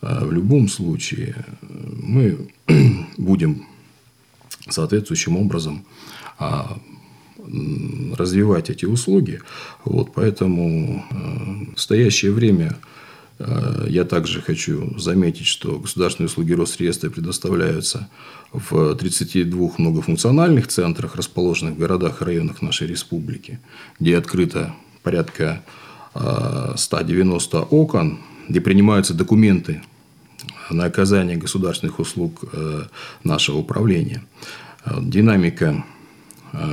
в 0.00 0.32
любом 0.32 0.68
случае 0.68 1.44
мы 1.60 2.48
будем 3.18 3.66
соответствующим 4.68 5.36
образом 5.36 5.84
развивать 8.16 8.70
эти 8.70 8.84
услуги. 8.84 9.40
Вот, 9.84 10.12
поэтому 10.14 11.04
в 11.10 11.70
настоящее 11.72 12.32
время 12.32 12.76
я 13.88 14.04
также 14.04 14.40
хочу 14.40 14.98
заметить, 14.98 15.46
что 15.46 15.78
государственные 15.78 16.28
услуги 16.28 16.52
Росреестра 16.52 17.10
предоставляются 17.10 18.08
в 18.52 18.94
32 18.94 19.70
многофункциональных 19.78 20.68
центрах, 20.68 21.16
расположенных 21.16 21.74
в 21.74 21.78
городах 21.78 22.20
и 22.20 22.24
районах 22.24 22.62
нашей 22.62 22.86
республики, 22.86 23.58
где 23.98 24.16
открыто 24.16 24.74
порядка 25.02 25.64
190 26.14 27.56
э, 27.56 27.60
окон, 27.60 28.20
где 28.48 28.60
принимаются 28.60 29.14
документы 29.14 29.82
на 30.70 30.84
оказание 30.84 31.36
государственных 31.36 31.98
услуг 31.98 32.44
э, 32.52 32.82
нашего 33.24 33.58
управления. 33.58 34.22
Динамика 35.00 35.84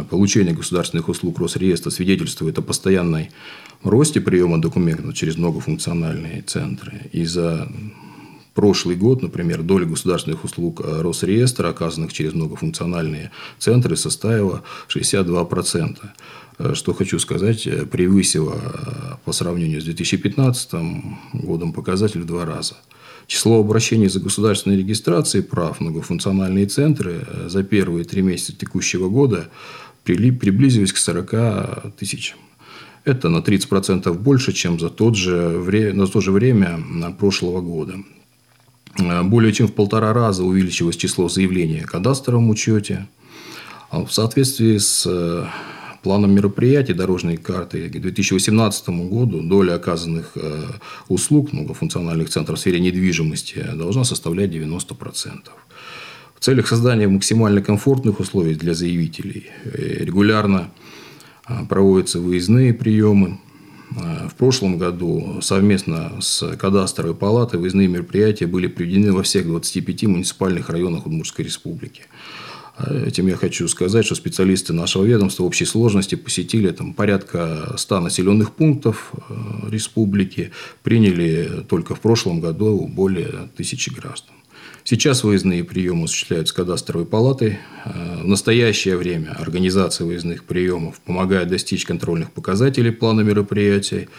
получения 0.09 0.53
государственных 0.53 1.09
услуг 1.09 1.39
Росреестра 1.39 1.89
свидетельствует 1.89 2.57
о 2.57 2.61
постоянной 2.61 3.31
росте 3.83 4.21
приема 4.21 4.61
документов 4.61 5.13
через 5.13 5.37
многофункциональные 5.37 6.41
центры. 6.41 7.09
И 7.11 7.23
за 7.25 7.69
прошлый 8.53 8.97
год, 8.97 9.21
например, 9.21 9.61
доля 9.61 9.85
государственных 9.85 10.43
услуг 10.43 10.81
э, 10.83 11.01
Росреестра, 11.01 11.69
оказанных 11.69 12.11
через 12.11 12.33
многофункциональные 12.33 13.31
центры, 13.57 13.95
составила 13.95 14.63
62%. 14.89 15.97
Э, 16.57 16.73
что 16.73 16.93
хочу 16.93 17.19
сказать, 17.19 17.65
э, 17.67 17.85
превысила 17.85 19.17
по 19.23 19.31
сравнению 19.31 19.79
с 19.79 19.85
2015 19.85 20.73
годом 21.33 21.71
показатель 21.71 22.21
в 22.21 22.25
два 22.25 22.45
раза. 22.45 22.75
Число 23.29 23.59
обращений 23.59 24.09
за 24.09 24.19
государственной 24.19 24.77
регистрацией 24.77 25.43
прав 25.43 25.79
многофункциональные 25.79 26.65
центры 26.65 27.27
за 27.45 27.61
первые 27.61 28.03
три 28.03 28.23
месяца 28.23 28.53
текущего 28.57 29.07
года 29.07 29.49
приблизились 30.03 30.91
к 30.91 30.97
40 30.97 31.93
тысячам. 31.95 32.39
Это 33.05 33.29
на 33.29 33.37
30% 33.37 34.11
больше, 34.13 34.51
чем 34.51 34.79
за, 34.79 34.89
тот 34.89 35.15
же, 35.15 35.31
на 35.93 36.07
то 36.07 36.21
же 36.21 36.31
время 36.31 36.79
прошлого 37.19 37.61
года. 37.61 37.97
Более 38.97 39.53
чем 39.53 39.67
в 39.67 39.73
полтора 39.73 40.11
раза 40.11 40.43
увеличилось 40.43 40.97
число 40.97 41.29
заявлений 41.29 41.81
о 41.81 41.87
кадастровом 41.87 42.49
учете. 42.49 43.07
А 43.91 44.05
в 44.05 44.11
соответствии 44.11 44.79
с 44.79 45.05
э, 45.05 45.45
планом 46.01 46.31
мероприятий 46.31 46.93
дорожной 46.93 47.37
карты 47.37 47.89
к 47.89 47.99
2018 47.99 48.89
году 48.89 49.41
доля 49.41 49.75
оказанных 49.75 50.31
э, 50.35 50.63
услуг 51.07 51.53
многофункциональных 51.53 52.29
центров 52.29 52.57
в 52.57 52.61
сфере 52.61 52.79
недвижимости 52.79 53.65
должна 53.75 54.03
составлять 54.03 54.51
90%. 54.51 55.49
В 56.35 56.39
целях 56.39 56.67
создания 56.67 57.07
максимально 57.07 57.61
комфортных 57.61 58.19
условий 58.19 58.55
для 58.55 58.73
заявителей 58.73 59.47
э, 59.65 60.03
регулярно 60.05 60.71
а, 61.45 61.65
проводятся 61.65 62.19
выездные 62.19 62.73
приемы. 62.73 63.39
В 63.91 64.35
прошлом 64.37 64.77
году 64.77 65.39
совместно 65.41 66.21
с 66.21 66.55
кадастровой 66.57 67.15
палатой 67.15 67.59
выездные 67.59 67.87
мероприятия 67.87 68.45
были 68.45 68.67
проведены 68.67 69.11
во 69.11 69.23
всех 69.23 69.47
25 69.47 70.03
муниципальных 70.03 70.69
районах 70.69 71.07
Удмуртской 71.07 71.43
республики. 71.43 72.03
Этим 72.87 73.27
я 73.27 73.35
хочу 73.35 73.67
сказать, 73.67 74.05
что 74.05 74.15
специалисты 74.15 74.73
нашего 74.73 75.03
ведомства 75.03 75.43
в 75.43 75.47
общей 75.47 75.65
сложности 75.65 76.15
посетили 76.15 76.71
там, 76.71 76.93
порядка 76.93 77.73
100 77.77 77.99
населенных 77.99 78.53
пунктов 78.53 79.11
республики, 79.69 80.51
приняли 80.83 81.65
только 81.67 81.95
в 81.95 81.99
прошлом 81.99 82.39
году 82.39 82.87
более 82.87 83.49
тысячи 83.57 83.89
граждан. 83.89 84.35
Сейчас 84.89 85.23
выездные 85.23 85.63
приемы 85.63 86.05
осуществляются 86.05 86.55
кадастровой 86.55 87.05
палатой. 87.05 87.59
Э, 87.85 88.23
в 88.23 88.27
настоящее 88.27 88.97
время 88.97 89.35
организация 89.37 90.07
выездных 90.07 90.45
приемов 90.45 90.99
помогает 91.01 91.49
достичь 91.49 91.85
контрольных 91.85 92.31
показателей 92.31 92.89
плана 92.89 93.21
мероприятий 93.21 94.09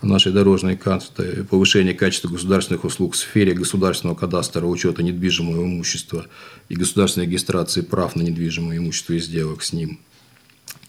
нашей 0.00 0.30
дорожной 0.30 0.76
карты, 0.76 1.44
повышение 1.50 1.92
качества 1.92 2.28
государственных 2.28 2.84
услуг 2.84 3.14
в 3.14 3.16
сфере 3.16 3.52
государственного 3.52 4.16
кадастра 4.16 4.64
учета 4.64 5.02
недвижимого 5.02 5.64
имущества 5.64 6.26
и 6.68 6.76
государственной 6.76 7.26
регистрации 7.26 7.80
прав 7.80 8.14
на 8.14 8.22
недвижимое 8.22 8.78
имущество 8.78 9.14
и 9.14 9.18
сделок 9.18 9.64
с 9.64 9.72
ним. 9.72 9.98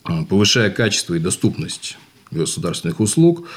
Э, 0.07 0.25
повышая 0.29 0.69
качество 0.69 1.15
и 1.15 1.19
доступность 1.19 1.97
государственных 2.29 2.99
услуг, 2.99 3.47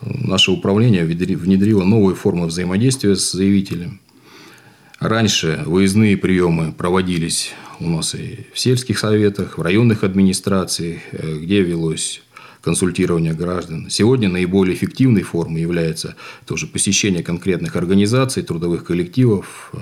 наше 0.00 0.52
управление 0.52 1.04
внедрило 1.04 1.82
новые 1.82 2.14
формы 2.14 2.46
взаимодействия 2.46 3.16
с 3.16 3.32
заявителем– 3.32 4.00
Раньше 5.00 5.62
выездные 5.64 6.16
приемы 6.16 6.72
проводились 6.72 7.52
у 7.78 7.88
нас 7.88 8.16
и 8.16 8.46
в 8.52 8.58
сельских 8.58 8.98
советах, 8.98 9.56
в 9.56 9.62
районных 9.62 10.02
администрациях, 10.02 11.00
э, 11.12 11.38
где 11.38 11.62
велось 11.62 12.20
консультирование 12.62 13.32
граждан. 13.32 13.88
Сегодня 13.90 14.28
наиболее 14.28 14.74
эффективной 14.74 15.22
формой 15.22 15.62
является 15.62 16.16
тоже 16.46 16.66
посещение 16.66 17.22
конкретных 17.22 17.76
организаций, 17.76 18.42
трудовых 18.42 18.84
коллективов. 18.84 19.70
Э, 19.72 19.78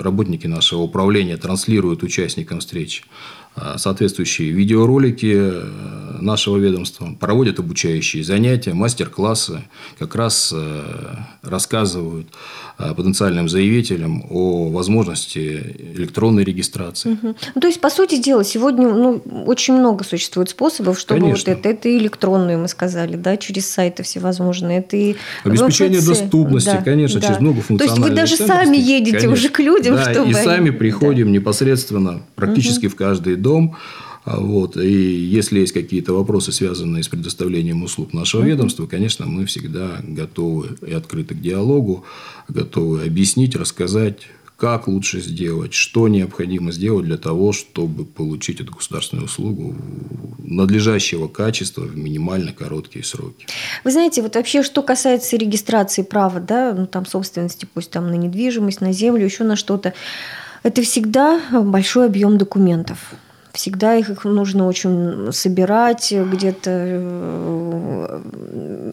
работники 0.00 0.46
нашего 0.46 0.82
управления 0.82 1.38
транслируют 1.38 2.02
участникам 2.02 2.60
встреч 2.60 3.04
соответствующие 3.76 4.50
видеоролики 4.50 5.52
нашего 6.20 6.56
ведомства, 6.58 7.08
проводят 7.18 7.58
обучающие 7.58 8.24
занятия, 8.24 8.74
мастер-классы, 8.74 9.62
как 9.98 10.14
раз 10.14 10.54
рассказывают 11.42 12.28
Э, 12.80 12.94
потенциальным 12.94 13.48
заявителям 13.48 14.24
о 14.30 14.68
возможности 14.68 15.74
электронной 15.96 16.44
регистрации. 16.44 17.14
Угу. 17.14 17.34
Ну, 17.56 17.60
то 17.60 17.66
есть, 17.66 17.80
по 17.80 17.90
сути 17.90 18.22
дела, 18.22 18.44
сегодня 18.44 18.88
ну, 18.88 19.20
очень 19.46 19.74
много 19.74 20.04
существует 20.04 20.50
способов, 20.50 21.00
чтобы 21.00 21.22
Конечно. 21.22 21.52
вот 21.52 21.58
это, 21.58 21.68
это 21.70 21.88
и 21.88 21.98
электронную, 21.98 22.56
мы 22.56 22.68
сказали, 22.68 23.16
да, 23.16 23.36
через 23.36 23.68
сайты 23.68 24.04
всевозможные, 24.04 24.78
это 24.78 24.96
и 24.96 25.16
Обеспечение 25.42 25.98
МФЦ. 25.98 26.06
доступности, 26.06 26.70
да, 26.70 26.82
конечно, 26.82 27.18
да. 27.18 27.26
через 27.26 27.40
многофункциональные 27.40 28.14
То 28.14 28.20
есть, 28.20 28.36
вы 28.36 28.38
даже 28.38 28.48
сами 28.48 28.76
едете 28.76 29.10
конечно. 29.10 29.32
уже 29.32 29.48
к 29.48 29.58
людям, 29.58 29.96
да, 29.96 30.12
чтобы... 30.12 30.30
и 30.30 30.34
сами 30.34 30.70
приходим 30.70 31.26
да. 31.26 31.32
непосредственно 31.32 32.22
практически 32.36 32.86
угу. 32.86 32.92
в 32.92 32.96
каждый 32.96 33.34
дом, 33.34 33.47
а 34.24 34.40
вот. 34.40 34.76
И 34.76 34.90
если 34.90 35.60
есть 35.60 35.72
какие-то 35.72 36.12
вопросы, 36.12 36.52
связанные 36.52 37.02
с 37.02 37.08
предоставлением 37.08 37.82
услуг 37.82 38.12
нашего 38.12 38.42
ведомства, 38.42 38.86
конечно, 38.86 39.24
мы 39.24 39.46
всегда 39.46 40.00
готовы 40.02 40.76
и 40.86 40.92
открыты 40.92 41.34
к 41.34 41.40
диалогу, 41.40 42.04
готовы 42.48 43.04
объяснить, 43.04 43.56
рассказать, 43.56 44.28
как 44.58 44.88
лучше 44.88 45.20
сделать, 45.20 45.72
что 45.72 46.08
необходимо 46.08 46.72
сделать 46.72 47.06
для 47.06 47.16
того, 47.16 47.52
чтобы 47.52 48.04
получить 48.04 48.60
эту 48.60 48.74
государственную 48.74 49.26
услугу 49.26 49.76
надлежащего 50.38 51.28
качества 51.28 51.82
в 51.82 51.96
минимально 51.96 52.52
короткие 52.52 53.04
сроки. 53.04 53.46
Вы 53.84 53.92
знаете, 53.92 54.20
вот 54.20 54.34
вообще, 54.34 54.62
что 54.62 54.82
касается 54.82 55.36
регистрации 55.36 56.02
права, 56.02 56.40
да, 56.40 56.74
ну, 56.76 56.86
там 56.86 57.06
собственности, 57.06 57.68
пусть 57.72 57.90
там 57.90 58.08
на 58.08 58.14
недвижимость, 58.14 58.80
на 58.80 58.92
землю, 58.92 59.24
еще 59.24 59.44
на 59.44 59.56
что-то, 59.56 59.94
это 60.64 60.82
всегда 60.82 61.40
большой 61.62 62.06
объем 62.06 62.36
документов 62.36 63.14
всегда 63.58 63.96
их 63.96 64.24
нужно 64.24 64.68
очень 64.68 65.32
собирать, 65.32 66.12
где-то 66.12 66.70
э, 66.70 68.20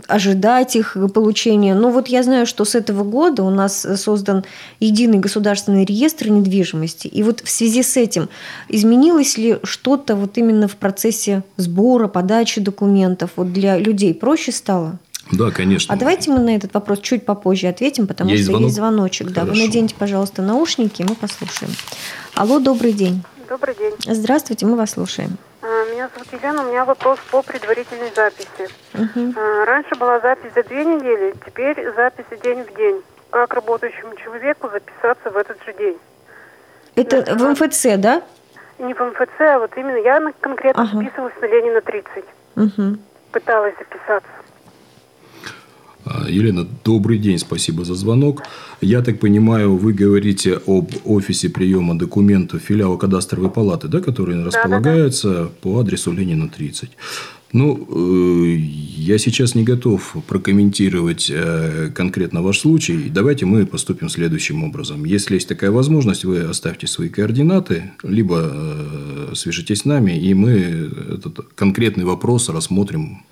ожидать 0.07 0.75
их 0.75 0.97
получения. 1.13 1.75
Но 1.75 1.91
вот 1.91 2.07
я 2.07 2.23
знаю, 2.23 2.47
что 2.47 2.65
с 2.65 2.73
этого 2.73 3.03
года 3.03 3.43
у 3.43 3.51
нас 3.51 3.85
создан 3.95 4.43
единый 4.79 5.19
государственный 5.19 5.85
реестр 5.85 6.29
недвижимости. 6.29 7.05
И 7.07 7.21
вот 7.21 7.41
в 7.41 7.49
связи 7.49 7.83
с 7.83 7.95
этим 7.95 8.27
изменилось 8.67 9.37
ли 9.37 9.59
что-то 9.61 10.15
вот 10.15 10.35
именно 10.39 10.67
в 10.67 10.77
процессе 10.77 11.43
сбора, 11.57 12.07
подачи 12.07 12.59
документов? 12.59 13.29
Вот 13.35 13.53
для 13.53 13.77
людей 13.77 14.15
проще 14.15 14.51
стало? 14.51 14.97
Да, 15.31 15.51
конечно. 15.51 15.93
А 15.93 15.97
давайте 15.97 16.31
мы 16.31 16.39
на 16.39 16.55
этот 16.55 16.73
вопрос 16.73 17.01
чуть 17.01 17.23
попозже 17.23 17.67
ответим, 17.67 18.07
потому 18.07 18.31
есть 18.31 18.43
что 18.43 18.53
звонок? 18.53 18.67
есть 18.69 18.75
звоночек. 18.75 19.27
Хорошо. 19.27 19.45
Да, 19.45 19.51
вы 19.53 19.59
наденьте, 19.59 19.93
пожалуйста, 19.95 20.41
наушники, 20.41 21.05
мы 21.07 21.13
послушаем. 21.13 21.71
Алло, 22.33 22.57
добрый 22.57 22.93
день. 22.93 23.21
Добрый 23.49 23.75
день. 23.75 23.93
Здравствуйте, 23.99 24.65
мы 24.65 24.75
вас 24.75 24.91
слушаем. 24.91 25.37
А, 25.61 25.67
меня 25.91 26.09
зовут 26.13 26.27
Елена, 26.33 26.63
у 26.63 26.69
меня 26.69 26.83
вопрос 26.83 27.19
по 27.29 27.43
предварительной 27.43 28.11
записи. 28.15 28.69
Угу. 28.93 29.33
Раньше 29.65 29.95
была 29.95 30.19
запись 30.19 30.51
за 30.55 30.63
две 30.63 30.83
недели, 30.83 31.35
теперь 31.45 31.93
запись 31.95 32.25
день 32.43 32.63
в 32.63 32.75
день. 32.75 33.01
Как 33.29 33.53
работающему 33.53 34.15
человеку 34.15 34.69
записаться 34.69 35.29
в 35.29 35.37
этот 35.37 35.63
же 35.63 35.73
день? 35.73 35.97
Это 36.95 37.35
в 37.35 37.51
МФЦ, 37.51 37.97
да? 37.97 38.23
Не 38.79 38.93
в 38.93 38.99
МФЦ, 38.99 39.39
а 39.39 39.59
вот 39.59 39.71
именно 39.77 39.97
я 39.97 40.21
конкретно 40.39 40.83
ага. 40.83 40.97
записывалась 40.97 41.33
на 41.41 41.45
Ленина 41.45 41.81
30. 41.81 42.25
Угу. 42.55 42.97
Пыталась 43.31 43.75
записаться. 43.77 44.29
А, 46.05 46.29
Елена, 46.29 46.67
добрый 46.83 47.17
день, 47.17 47.39
спасибо 47.39 47.83
за 47.83 47.95
звонок. 47.95 48.43
Я 48.79 49.01
так 49.01 49.19
понимаю, 49.19 49.75
вы 49.75 49.91
говорите 49.91 50.59
об 50.67 50.91
офисе 51.03 51.49
приема 51.49 51.97
документов 51.97 52.61
филиала 52.61 52.97
кадастровой 52.97 53.49
палаты, 53.49 53.87
да, 53.87 54.01
который 54.01 54.35
да, 54.35 54.45
располагается 54.45 55.29
да, 55.29 55.43
да. 55.43 55.49
по 55.61 55.79
адресу 55.79 56.11
Ленина 56.11 56.47
30. 56.47 56.91
Ну, 57.53 57.87
э, 57.89 58.55
я 58.97 59.17
сейчас 59.17 59.55
не 59.55 59.63
готов 59.63 60.15
прокомментировать 60.27 61.31
э, 61.33 61.89
конкретно 61.95 62.43
ваш 62.43 62.59
случай. 62.59 63.09
Давайте 63.09 63.45
мы 63.45 63.65
поступим 63.65 64.09
следующим 64.09 64.63
образом. 64.63 65.05
Если 65.05 65.35
есть 65.35 65.47
такая 65.47 65.71
возможность, 65.71 66.25
вы 66.25 66.41
оставьте 66.41 66.85
свои 66.85 67.09
координаты, 67.09 67.93
либо 68.03 68.41
э, 68.43 69.31
свяжитесь 69.33 69.79
с 69.79 69.85
нами, 69.85 70.19
и 70.19 70.33
мы 70.35 70.51
этот 71.15 71.39
конкретный 71.55 72.03
вопрос 72.03 72.49
рассмотрим. 72.49 73.23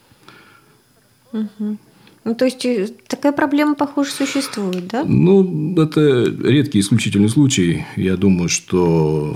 Угу. 1.34 1.77
Ну, 2.25 2.36
то 2.36 2.46
есть, 2.46 2.65
такая 3.08 3.34
проблема, 3.34 3.75
похоже, 3.75 4.12
существует, 4.12 4.88
да? 4.88 5.03
Ну, 5.03 5.75
это 5.82 6.24
редкий 6.24 6.80
исключительный 6.80 7.30
случай. 7.30 7.86
Я 7.98 8.15
думаю, 8.15 8.48
что 8.48 9.36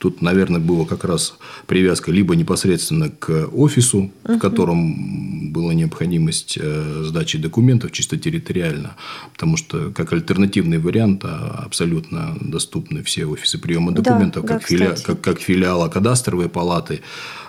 Тут, 0.00 0.22
наверное, 0.22 0.60
была 0.60 0.86
как 0.86 1.04
раз 1.04 1.34
привязка 1.66 2.10
либо 2.10 2.34
непосредственно 2.34 3.10
к 3.10 3.48
офису, 3.52 4.10
в 4.24 4.38
котором 4.38 5.52
была 5.52 5.74
необходимость 5.74 6.56
э, 6.58 7.02
сдачи 7.04 7.36
документов 7.36 7.92
чисто 7.92 8.16
территориально, 8.16 8.96
потому 9.34 9.58
что 9.58 9.90
как 9.90 10.14
альтернативный 10.14 10.78
вариант 10.78 11.26
а, 11.26 11.64
абсолютно 11.66 12.34
доступны 12.40 13.02
все 13.02 13.26
офисы 13.26 13.58
приема 13.58 13.92
документов, 13.92 14.44
да, 14.46 14.54
как, 14.54 14.62
да, 14.62 14.66
филя... 14.66 14.94
как, 15.04 15.20
как 15.20 15.38
филиала 15.38 15.88
кадастровой 15.88 16.48
палаты, 16.48 17.02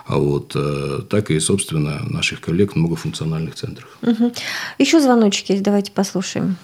а 0.04 0.18
вот, 0.18 0.52
э, 0.54 1.00
так 1.08 1.30
и, 1.30 1.40
собственно, 1.40 2.02
наших 2.04 2.42
коллег 2.42 2.72
в 2.72 2.76
многофункциональных 2.76 3.54
центрах. 3.54 3.88
Угу. 4.02 4.30
Еще 4.78 5.00
звоночек 5.00 5.48
есть, 5.48 5.62
давайте 5.62 5.90
послушаем. 5.90 6.56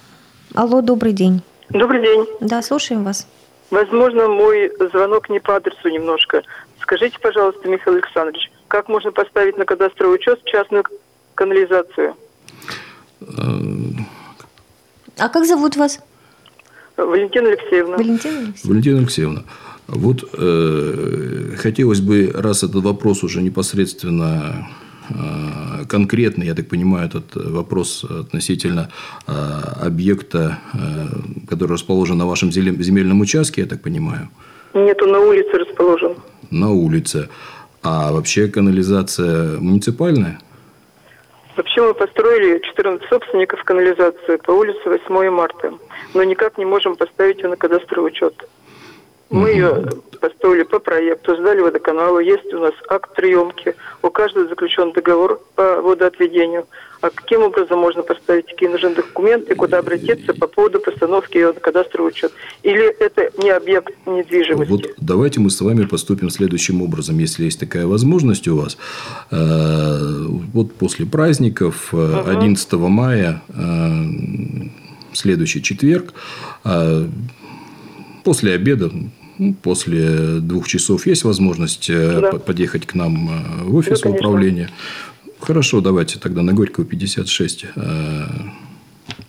Алло, 0.53 0.83
добрый 0.83 1.15
день. 1.15 1.41
Добрый 1.71 2.03
день. 2.03 2.27
Да, 2.43 2.61
слушаем 2.63 3.05
вас. 3.05 3.27
Возможно, 3.71 4.29
мой 4.29 4.73
звонок 4.93 5.29
не 5.29 5.41
по 5.41 5.57
адресу 5.57 5.89
немножко. 5.89 6.43
Скажите, 6.81 7.19
пожалуйста, 7.21 7.69
Михаил 7.69 7.97
Александрович, 7.97 8.51
как 8.69 8.89
можно 8.89 9.13
поставить 9.13 9.59
на 9.59 9.65
кадастровый 9.65 10.17
учет 10.17 10.43
частную 10.45 10.85
канализацию? 11.35 12.15
А 15.19 15.29
как 15.29 15.45
зовут 15.45 15.77
вас? 15.77 16.01
Валентина 16.97 17.49
Алексеевна. 17.49 17.97
Валентина 17.97 18.39
Алексеевна. 18.39 18.55
Валентина 18.65 18.99
Алексеевна. 18.99 19.45
Вот 19.87 20.29
э, 20.35 21.55
хотелось 21.57 22.01
бы, 22.01 22.31
раз 22.35 22.63
этот 22.63 22.83
вопрос 22.85 23.23
уже 23.23 23.41
непосредственно 23.43 24.69
Э, 25.11 25.85
конкретный, 25.89 26.47
я 26.47 26.55
так 26.55 26.69
понимаю, 26.69 27.07
этот 27.07 27.35
вопрос 27.35 28.05
относительно 28.05 28.91
э, 29.27 29.33
объекта, 29.87 30.59
э, 30.75 31.49
который 31.49 31.73
расположен 31.73 32.19
на 32.19 32.27
вашем 32.27 32.53
земельном 32.53 33.21
участке, 33.21 33.63
я 33.63 33.67
так 33.67 33.83
понимаю? 33.83 34.29
Нет, 34.75 35.03
он 35.03 35.13
на 35.13 35.21
улице 35.21 35.51
расположен. 35.53 36.15
На 36.51 36.71
улице. 36.71 37.29
А 37.83 38.13
вообще 38.13 38.49
канализация 38.49 39.59
муниципальная? 39.61 40.39
Вообще 41.57 41.81
мы 41.81 41.95
построили 41.95 42.61
14 42.61 43.09
собственников 43.09 43.65
канализации 43.65 44.37
по 44.37 44.53
улице 44.53 44.81
8 44.85 45.31
марта, 45.31 45.73
но 46.15 46.23
никак 46.23 46.59
не 46.59 46.65
можем 46.65 46.97
поставить 46.97 47.39
ее 47.39 47.49
на 47.49 47.57
кадастровый 47.57 48.13
учет. 48.13 48.35
Мы 49.31 49.51
ее 49.51 49.85
построили 50.19 50.63
по 50.65 50.79
проекту, 50.79 51.37
сдали 51.37 51.61
водоканалу, 51.61 52.19
есть 52.21 52.53
у 52.53 52.59
нас 52.59 52.75
акт 52.89 53.15
приемки, 53.15 53.75
у 54.03 54.11
каждого 54.11 54.49
заключен 54.49 54.93
договор 54.93 55.41
по 55.55 55.81
водоотведению. 55.83 56.67
А 57.01 57.11
каким 57.11 57.43
образом 57.43 57.79
можно 57.79 58.03
поставить, 58.03 58.47
какие 58.47 58.69
нужны 58.69 58.93
документы, 58.93 59.55
куда 59.55 59.79
обратиться 59.79 60.35
по 60.35 60.49
поводу 60.49 60.81
постановки 60.81 61.37
ее 61.37 61.53
на 61.53 61.61
кадастровый 61.61 62.11
учет? 62.11 62.33
Или 62.65 62.87
это 62.87 63.31
не 63.41 63.51
объект 63.51 63.95
недвижимости? 64.05 64.71
Вот 64.71 64.87
давайте 64.97 65.39
мы 65.39 65.51
с 65.51 65.61
вами 65.61 65.85
поступим 65.85 66.29
следующим 66.29 66.83
образом, 66.83 67.19
если 67.19 67.45
есть 67.45 67.61
такая 67.61 67.87
возможность 67.87 68.49
у 68.49 68.57
вас. 68.57 68.77
Э, 69.31 70.27
вот 70.53 70.75
после 70.75 71.07
праздников, 71.07 71.95
11 71.95 72.73
э, 72.73 72.77
мая, 72.77 73.43
э, 73.49 74.03
следующий 75.13 75.63
четверг, 75.63 76.13
после 78.25 78.55
обеда, 78.55 78.91
после 79.63 80.41
двух 80.41 80.69
часов 80.69 81.07
есть 81.07 81.25
возможность 81.25 81.89
э, 81.91 82.21
да. 82.21 82.39
подъехать 82.39 82.87
к 82.87 82.95
нам 82.95 83.29
э, 83.29 83.65
в 83.65 83.77
офис 83.77 84.01
да, 84.01 84.11
управления. 84.11 84.71
Хорошо, 85.41 85.81
давайте 85.81 86.19
тогда 86.19 86.43
на 86.43 86.53
Горького 86.53 86.85
56 86.85 87.67
э, 87.75 88.27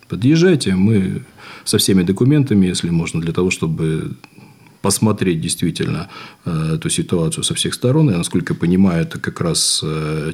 подъезжайте. 0.08 0.76
Мы 0.76 1.24
со 1.64 1.78
всеми 1.78 2.04
документами, 2.04 2.66
если 2.66 2.90
можно, 2.90 3.22
для 3.22 3.34
того, 3.34 3.52
чтобы 3.52 4.16
посмотреть 4.82 5.42
действительно 5.42 6.08
эту 6.46 6.90
ситуацию 6.90 7.44
со 7.44 7.54
всех 7.54 7.74
сторон. 7.74 8.10
Я, 8.10 8.18
насколько 8.18 8.56
понимаю, 8.56 9.04
это 9.04 9.20
как 9.20 9.42
раз 9.42 9.84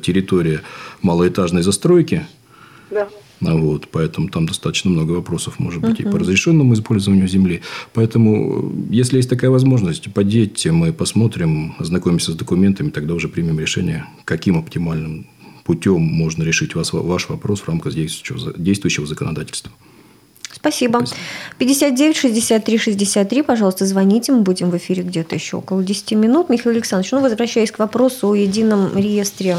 территория 0.02 0.62
малоэтажной 1.02 1.64
застройки. 1.64 2.28
Да. 2.92 3.10
Вот, 3.42 3.88
поэтому 3.92 4.30
там 4.30 4.46
достаточно 4.46 4.90
много 4.90 5.12
вопросов 5.12 5.60
может 5.60 5.82
быть 5.82 6.00
uh-huh. 6.00 6.10
и 6.10 6.12
по 6.12 6.20
разрешенному 6.20 6.74
использованию 6.74 7.28
земли. 7.28 7.62
Поэтому, 7.94 8.72
если 8.90 9.18
есть 9.18 9.30
такая 9.30 9.52
возможность, 9.52 10.14
подъедьте, 10.14 10.72
мы 10.72 10.94
посмотрим, 10.94 11.76
ознакомимся 11.78 12.32
с 12.32 12.36
документами, 12.36 12.90
тогда 12.90 13.14
уже 13.14 13.28
примем 13.28 13.60
решение, 13.60 14.06
каким 14.24 14.58
оптимальным 14.58 15.28
путем 15.66 16.02
можно 16.02 16.44
решить 16.44 16.76
вас, 16.76 16.94
ваш 16.94 17.30
вопрос 17.30 17.62
в 17.62 17.68
рамках 17.68 17.94
действующего, 17.94 18.54
действующего 18.58 19.06
законодательства. 19.06 19.72
Спасибо. 20.56 21.00
Спасибо. 21.00 21.22
59 21.60 22.16
63 22.16 22.78
63, 22.78 23.42
пожалуйста, 23.42 23.86
звоните, 23.86 24.32
мы 24.32 24.42
будем 24.42 24.72
в 24.72 24.78
эфире 24.78 25.04
где-то 25.04 25.36
еще 25.36 25.58
около 25.58 25.84
10 25.84 26.14
минут. 26.14 26.50
Михаил 26.50 26.76
Александрович, 26.76 27.12
ну, 27.12 27.22
возвращаясь 27.22 27.72
к 27.72 27.80
вопросу 27.80 28.30
о 28.30 28.36
едином 28.36 28.98
реестре 28.98 29.58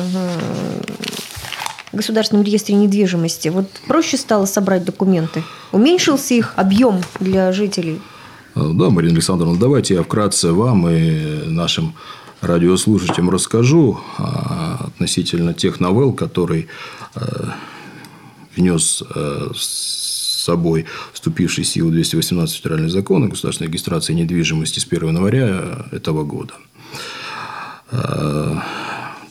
государственном 1.97 2.45
реестре 2.45 2.75
недвижимости? 2.75 3.49
Вот 3.49 3.69
проще 3.87 4.17
стало 4.17 4.47
собрать 4.47 4.85
документы? 4.85 5.43
Уменьшился 5.73 6.35
их 6.35 6.53
объем 6.57 7.01
для 7.21 7.53
жителей? 7.53 8.01
А, 8.55 8.73
да, 8.73 8.91
Марина 8.91 9.15
Александровна, 9.15 9.59
давайте 9.59 9.95
я 9.95 10.03
вкратце 10.03 10.53
вам 10.53 10.89
и 10.89 11.47
нашим 11.47 11.95
радиослушателям 12.41 13.31
расскажу 13.31 14.01
а, 14.19 14.87
относительно 14.87 15.55
тех 15.55 15.81
новелл, 15.81 16.13
которые 16.13 16.69
а, 17.15 17.55
внес 18.57 19.03
с 19.55 20.45
собой 20.45 20.87
вступивший 21.13 21.65
в 21.65 21.67
силу 21.67 21.91
218 21.91 22.57
федеральный 22.57 22.89
закон 22.89 23.25
о 23.25 23.29
государственной 23.29 23.69
регистрации 23.69 24.15
недвижимости 24.15 24.79
с 24.79 24.87
1 24.87 25.09
января 25.09 25.87
этого 25.93 26.25
года. 26.25 26.55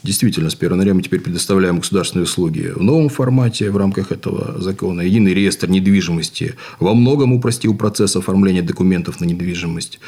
Действительно, 0.05 0.51
с 0.51 0.53
1 0.53 0.71
января 0.73 0.93
мы 0.93 1.01
теперь 1.01 1.19
предоставляем 1.19 1.79
государственные 1.79 2.25
услуги 2.25 2.71
в 2.75 2.83
новом 2.83 3.09
формате 3.09 3.71
в 3.71 3.77
рамках 3.77 4.11
этого 4.11 4.61
закона. 4.61 5.01
Единый 5.01 5.33
реестр 5.33 5.67
недвижимости 5.67 6.53
во 6.79 6.93
многом 6.93 7.33
упростил 7.33 7.75
процесс 7.75 8.15
оформления 8.15 8.61
документов 8.61 9.19
на 9.19 9.25
недвижимость. 9.25 9.99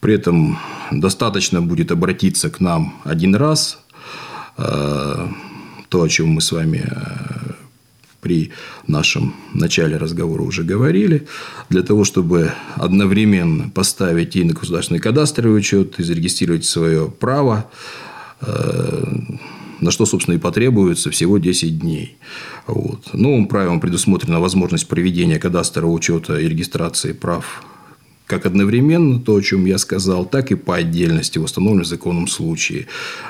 При 0.00 0.12
этом 0.12 0.58
достаточно 0.90 1.62
будет 1.62 1.90
обратиться 1.90 2.50
к 2.50 2.60
нам 2.60 3.00
один 3.04 3.34
раз. 3.34 3.78
Э, 4.58 5.28
то, 5.88 6.02
о 6.02 6.08
чем 6.10 6.28
мы 6.28 6.42
с 6.42 6.52
вами 6.52 6.84
э, 6.86 7.52
при 8.20 8.50
нашем 8.86 9.34
начале 9.54 9.96
разговора 9.96 10.42
уже 10.42 10.62
говорили, 10.62 11.26
для 11.70 11.82
того, 11.82 12.04
чтобы 12.04 12.52
одновременно 12.74 13.70
поставить 13.70 14.36
и 14.36 14.44
на 14.44 14.52
государственный 14.52 15.00
кадастровый 15.00 15.56
учет, 15.56 15.98
и 15.98 16.02
зарегистрировать 16.02 16.66
свое 16.66 17.10
право 17.10 17.70
на 18.40 19.90
что, 19.90 20.06
собственно, 20.06 20.36
и 20.36 20.38
потребуется 20.38 21.10
всего 21.10 21.38
10 21.38 21.78
дней. 21.78 22.18
Вот. 22.66 23.14
Новым 23.14 23.46
правилом 23.46 23.80
предусмотрена 23.80 24.40
возможность 24.40 24.88
проведения 24.88 25.38
кадастрового 25.38 25.92
учета 25.92 26.38
и 26.38 26.48
регистрации 26.48 27.12
прав 27.12 27.62
как 28.26 28.44
одновременно 28.44 29.18
то, 29.18 29.36
о 29.36 29.40
чем 29.40 29.64
я 29.64 29.78
сказал, 29.78 30.26
так 30.26 30.52
и 30.52 30.54
по 30.54 30.76
отдельности 30.76 31.38
в 31.38 31.44
установленном 31.44 31.86
законном 31.86 32.28
случае. 32.28 32.86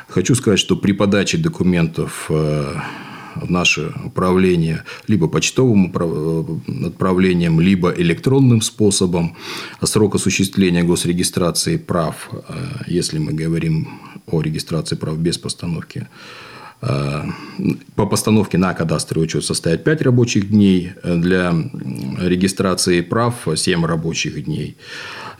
Хочу 0.08 0.34
сказать, 0.34 0.58
что 0.58 0.76
при 0.76 0.90
подаче 0.90 1.38
документов 1.38 2.26
э, 2.28 2.74
в 3.36 3.48
наше 3.48 3.92
управление 4.04 4.82
либо 5.06 5.28
почтовым 5.28 5.92
э, 5.94 6.86
отправлением, 6.86 7.60
либо 7.60 7.94
электронным 7.96 8.60
способом. 8.60 9.36
Срок 9.82 10.16
осуществления 10.16 10.82
госрегистрации 10.82 11.76
прав, 11.76 12.30
если 12.88 13.18
мы 13.18 13.32
говорим 13.32 13.88
о 14.32 14.42
регистрации 14.42 14.96
прав 14.96 15.18
без 15.18 15.38
постановки 15.38 16.08
э, 16.82 17.24
по 17.94 18.06
постановке 18.06 18.58
на 18.58 18.74
кадастровый 18.74 19.24
учет 19.24 19.44
составит 19.44 19.84
5 19.84 20.02
рабочих 20.02 20.48
дней, 20.50 20.92
для 21.02 21.54
регистрации 22.20 23.00
прав 23.00 23.48
7 23.54 23.84
рабочих 23.84 24.44
дней. 24.44 24.76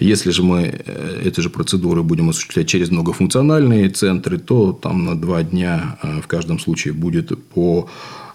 Если 0.01 0.31
же 0.31 0.43
мы 0.43 0.63
э, 0.63 1.23
эти 1.25 1.41
же 1.41 1.51
процедуры 1.51 2.03
будем 2.03 2.31
осуществлять 2.31 2.69
через 2.69 2.91
многофункциональные 2.91 3.91
центры, 3.91 4.39
то 4.39 4.73
там 4.73 5.05
на 5.05 5.21
2 5.21 5.43
дня 5.45 5.99
э, 6.03 6.21
в 6.21 6.27
каждом 6.27 6.61
случае 6.61 6.95
будет 6.95 7.33
по 7.49 7.89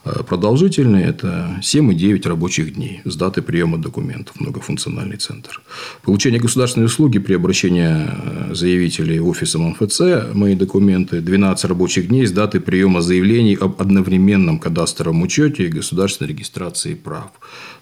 продолжительный– 0.04 1.04
это 1.06 1.60
7,9 1.62 2.28
рабочих 2.28 2.74
дней 2.74 3.02
с 3.06 3.16
даты 3.16 3.42
приема 3.42 3.78
документов, 3.78 4.40
многофункциональный 4.40 5.18
центр. 5.18 5.62
Получение 6.02 6.42
государственной 6.42 6.86
услуги 6.86 7.20
при 7.20 7.34
обращении 7.34 7.88
э, 7.88 8.54
заявителей 8.54 9.20
офисом 9.20 9.70
МФЦ 9.70 10.34
«Мои 10.34 10.56
документы»– 10.56 11.22
12 11.22 11.66
рабочих 11.66 12.08
дней 12.10 12.26
с 12.26 12.32
даты 12.32 12.60
приема 12.60 13.02
заявлений 13.02 13.56
об 13.56 13.82
одновременном 13.82 14.60
кадастровом 14.60 15.22
учете 15.22 15.66
и 15.66 15.70
государственной 15.70 16.30
регистрации 16.30 16.96
прав. 16.96 17.32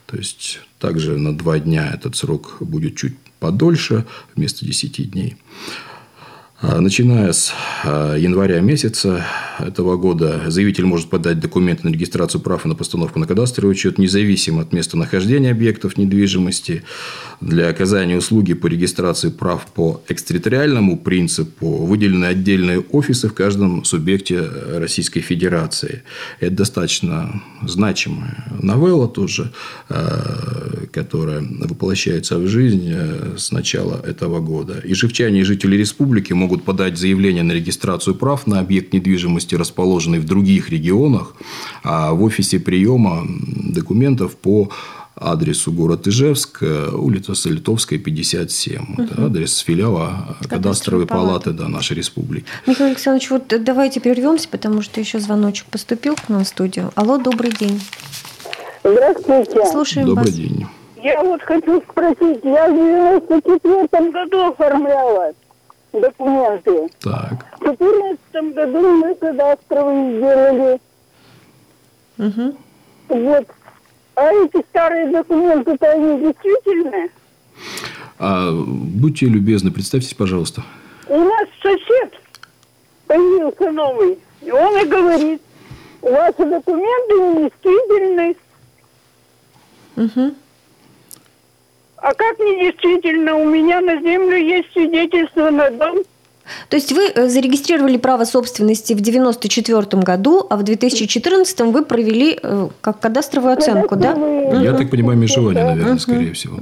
То 0.05 0.17
есть, 0.17 0.60
также 0.79 1.17
на 1.17 1.36
два 1.36 1.60
дня 1.60 1.91
этот 1.93 2.15
срок 2.15 2.57
будет 2.60 2.95
чуть 2.97 3.15
подольше, 3.39 4.05
вместо 4.36 4.65
10 4.65 5.12
дней. 5.12 5.38
А, 6.63 6.80
начиная 6.80 7.32
с 7.32 7.54
а, 7.84 8.15
января 8.15 8.60
месяца 8.60 9.26
этого 9.58 9.97
года 9.97 10.43
заявитель 10.47 10.86
может 10.86 11.10
подать 11.10 11.39
документы 11.39 11.88
на 11.88 11.91
регистрацию 11.91 12.39
прав 12.39 12.65
и 12.65 12.69
на 12.69 12.76
постановку 12.76 13.19
на 13.19 13.26
кадастровый 13.26 13.71
учет 13.71 13.97
независимо 13.97 14.62
от 14.62 14.71
местонахождения 14.71 15.52
объектов 15.52 15.97
недвижимости. 15.97 16.84
Для 17.41 17.69
оказания 17.69 18.17
услуги 18.17 18.54
по 18.54 18.67
регистрации 18.67 19.30
прав 19.30 19.65
по 19.65 20.04
экстерриториальному 20.08 20.97
принципу 21.00 21.78
выделены 21.86 22.26
отдельные 22.26 22.80
офисы 22.80 23.28
в 23.28 23.34
каждом 23.34 23.84
субъекте 23.84 24.41
Российской 24.76 25.21
Федерации. 25.21 26.04
Это 26.39 26.58
достаточно 26.58 27.41
значимая 27.65 28.45
новелла 28.62 29.08
тоже, 29.08 29.52
а, 29.89 30.86
которая 30.91 31.43
воплощается 31.62 32.38
в 32.38 32.47
жизнь 32.47 32.93
с 33.38 33.52
начала 33.52 34.00
этого 34.06 34.39
года. 34.39 34.80
И 34.84 34.93
живчане, 34.93 35.41
и 35.41 35.43
жители 35.43 35.76
республики 35.76 36.34
могут 36.34 36.51
могут 36.52 36.66
подать 36.66 36.98
заявление 36.98 37.44
на 37.44 37.54
регистрацию 37.54 38.14
прав 38.14 38.46
на 38.46 38.60
объект 38.60 38.94
недвижимости, 38.94 39.56
расположенный 39.56 40.20
в 40.20 40.26
других 40.26 40.70
регионах, 40.70 41.34
а 41.82 42.12
в 42.12 42.24
офисе 42.24 42.60
приема 42.60 43.26
документов 43.74 44.36
по 44.36 44.70
адресу 45.16 45.72
город 45.72 46.08
Ижевск, 46.08 46.62
улица 46.94 47.36
Солитовская, 47.36 48.00
57. 48.00 48.82
Угу. 48.82 49.02
Это 49.02 49.26
адрес 49.28 49.60
филиала 49.60 50.38
кадастровой 50.50 51.08
палаты, 51.08 51.52
палаты 51.52 51.52
да, 51.52 51.70
нашей 51.70 51.96
республики. 51.96 52.46
Михаил 52.68 52.90
Александрович, 52.90 53.30
вот 53.30 53.44
давайте 53.64 54.02
прервемся, 54.02 54.50
потому 54.50 54.82
что 54.82 55.00
еще 55.00 55.20
звоночек 55.20 55.68
поступил 55.68 56.16
к 56.16 56.28
нам 56.28 56.44
в 56.44 56.48
студию. 56.48 56.92
Алло, 56.96 57.18
добрый 57.18 57.52
день. 57.52 57.80
Здравствуйте. 58.84 59.66
Слушаем 59.72 60.08
Добрый 60.08 60.26
вас. 60.26 60.36
день. 60.36 60.66
Я 61.02 61.24
вот 61.24 61.42
хочу 61.44 61.82
спросить, 61.90 62.42
я 62.44 62.68
в 62.68 62.76
94 62.76 64.12
году 64.12 64.52
оформляла 64.52 65.34
документы. 65.93 66.89
Так. 66.99 67.45
В 67.60 67.77
2014 67.77 68.56
году 68.56 68.95
мы 68.95 69.15
кадастровые 69.15 70.17
сделали. 70.17 70.82
Угу. 72.17 72.58
Вот. 73.10 73.47
А 74.15 74.34
эти 74.34 74.63
старые 74.69 75.10
документы-то 75.10 75.91
они 75.91 76.19
действительно? 76.19 77.10
А, 78.19 78.51
будьте 78.51 79.25
любезны, 79.25 79.71
представьтесь, 79.71 80.13
пожалуйста. 80.13 80.63
У 81.08 81.17
нас 81.17 81.47
сосед 81.62 82.13
появился 83.08 83.71
новый, 83.71 84.19
и 84.41 84.51
он 84.51 84.77
и 84.77 84.86
говорит, 84.86 85.41
у 86.01 86.12
вас 86.12 86.36
документы 86.36 87.13
недействительны. 87.13 88.36
Угу. 89.97 90.36
А 92.02 92.16
как 92.16 92.40
недействительно? 92.40 93.36
У 93.36 93.46
меня 93.46 93.80
на 93.80 93.96
землю 94.02 94.36
есть 94.36 94.74
свидетельство 94.74 95.52
на 95.52 95.70
дом. 95.70 96.00
То 96.70 96.76
есть 96.78 96.92
вы 96.92 97.04
э, 97.14 97.30
зарегистрировали 97.30 97.98
право 97.98 98.26
собственности 98.26 98.94
в 98.94 99.02
94 99.02 100.02
году, 100.04 100.46
а 100.50 100.58
в 100.58 100.64
2014 100.64 101.60
вы 101.62 101.84
провели 101.84 102.38
э, 102.42 102.68
как 102.82 103.00
кадастровую 103.00 103.54
оценку, 103.54 103.96
да? 103.96 104.16
Я 104.62 104.74
так 104.74 104.90
понимаю, 104.90 105.18
межевание, 105.18 105.64
наверное, 105.64 105.98
скорее 106.00 106.34
всего. 106.34 106.58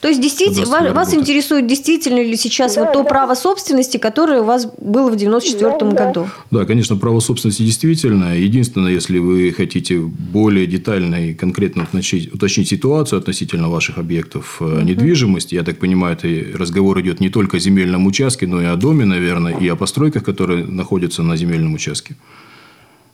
То 0.00 0.08
есть 0.08 0.20
действительно 0.20 0.66
вас, 0.66 0.82
вас 0.82 1.08
работа. 1.08 1.16
интересует 1.16 1.66
действительно 1.66 2.20
ли 2.22 2.36
сейчас 2.36 2.74
Да, 2.74 2.84
вот 2.84 2.92
то 2.92 3.02
да. 3.02 3.08
право 3.08 3.34
собственности, 3.34 3.96
которое 3.96 4.40
у 4.42 4.44
вас 4.44 4.66
было 4.78 5.10
в 5.10 5.16
94 5.16 5.70
Да, 5.70 5.78
да. 5.90 6.06
году? 6.06 6.28
Да, 6.50 6.64
конечно, 6.64 6.96
право 6.96 7.20
собственности 7.20 7.62
действительно. 7.62 8.36
Единственное, 8.36 8.92
если 8.92 9.18
вы 9.18 9.52
хотите 9.56 9.98
более 9.98 10.66
детально 10.66 11.28
и 11.30 11.34
конкретно 11.34 11.84
уточнить, 11.84 12.32
уточнить 12.32 12.68
ситуацию 12.68 13.18
относительно 13.18 13.68
ваших 13.68 13.98
объектов 13.98 14.58
э, 14.60 14.82
недвижимости, 14.82 15.54
я 15.54 15.62
так 15.62 15.78
понимаю, 15.78 16.16
это 16.16 16.28
разговор 16.58 17.00
идет 17.00 17.20
не 17.20 17.28
только 17.28 17.56
о 17.56 17.60
земельном 17.60 18.06
участке, 18.06 18.46
но 18.46 18.60
и 18.62 18.64
о 18.66 18.76
доме, 18.76 18.99
наверное, 19.04 19.56
и 19.56 19.68
о 19.68 19.76
постройках, 19.76 20.24
которые 20.24 20.64
находятся 20.66 21.22
на 21.22 21.36
земельном 21.36 21.74
участке. 21.74 22.14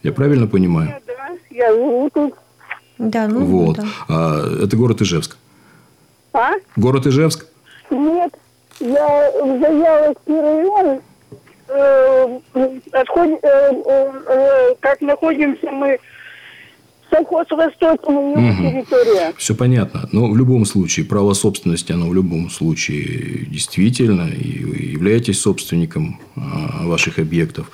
Я 0.02 0.12
правильно 0.12 0.46
понимаю? 0.46 0.94
Да, 1.06 1.12
я 1.50 2.10
тут. 2.10 2.34
Да, 2.98 3.28
ну 3.28 3.44
вот. 3.44 3.76
да. 3.76 3.84
А, 4.08 4.64
это 4.64 4.76
город 4.76 5.02
Ижевск. 5.02 5.36
А? 6.32 6.52
Город 6.76 7.06
Ижевск? 7.06 7.46
Нет, 7.90 8.32
я 8.80 9.30
в 9.42 9.60
Заяловский 9.60 10.40
район, 10.40 11.00
э, 11.68 12.40
отходи- 12.92 13.38
э, 13.42 13.72
э, 13.86 14.12
э, 14.28 14.74
как 14.80 15.00
находимся 15.00 15.70
мы, 15.70 15.98
совхоз 17.16 17.46
Восточный, 17.50 18.14
его 18.32 18.40
Мгм. 18.40 18.70
территория. 18.70 19.34
Все 19.36 19.54
понятно. 19.54 20.08
Но 20.12 20.30
в 20.30 20.36
любом 20.36 20.64
случае, 20.64 21.06
право 21.06 21.34
собственности, 21.34 21.92
оно 21.92 22.08
в 22.08 22.14
любом 22.14 22.50
случае 22.50 23.46
действительно, 23.46 24.28
и 24.28 24.92
являетесь 24.92 25.40
собственником 25.40 26.18
а, 26.36 26.86
ваших 26.86 27.18
объектов. 27.18 27.66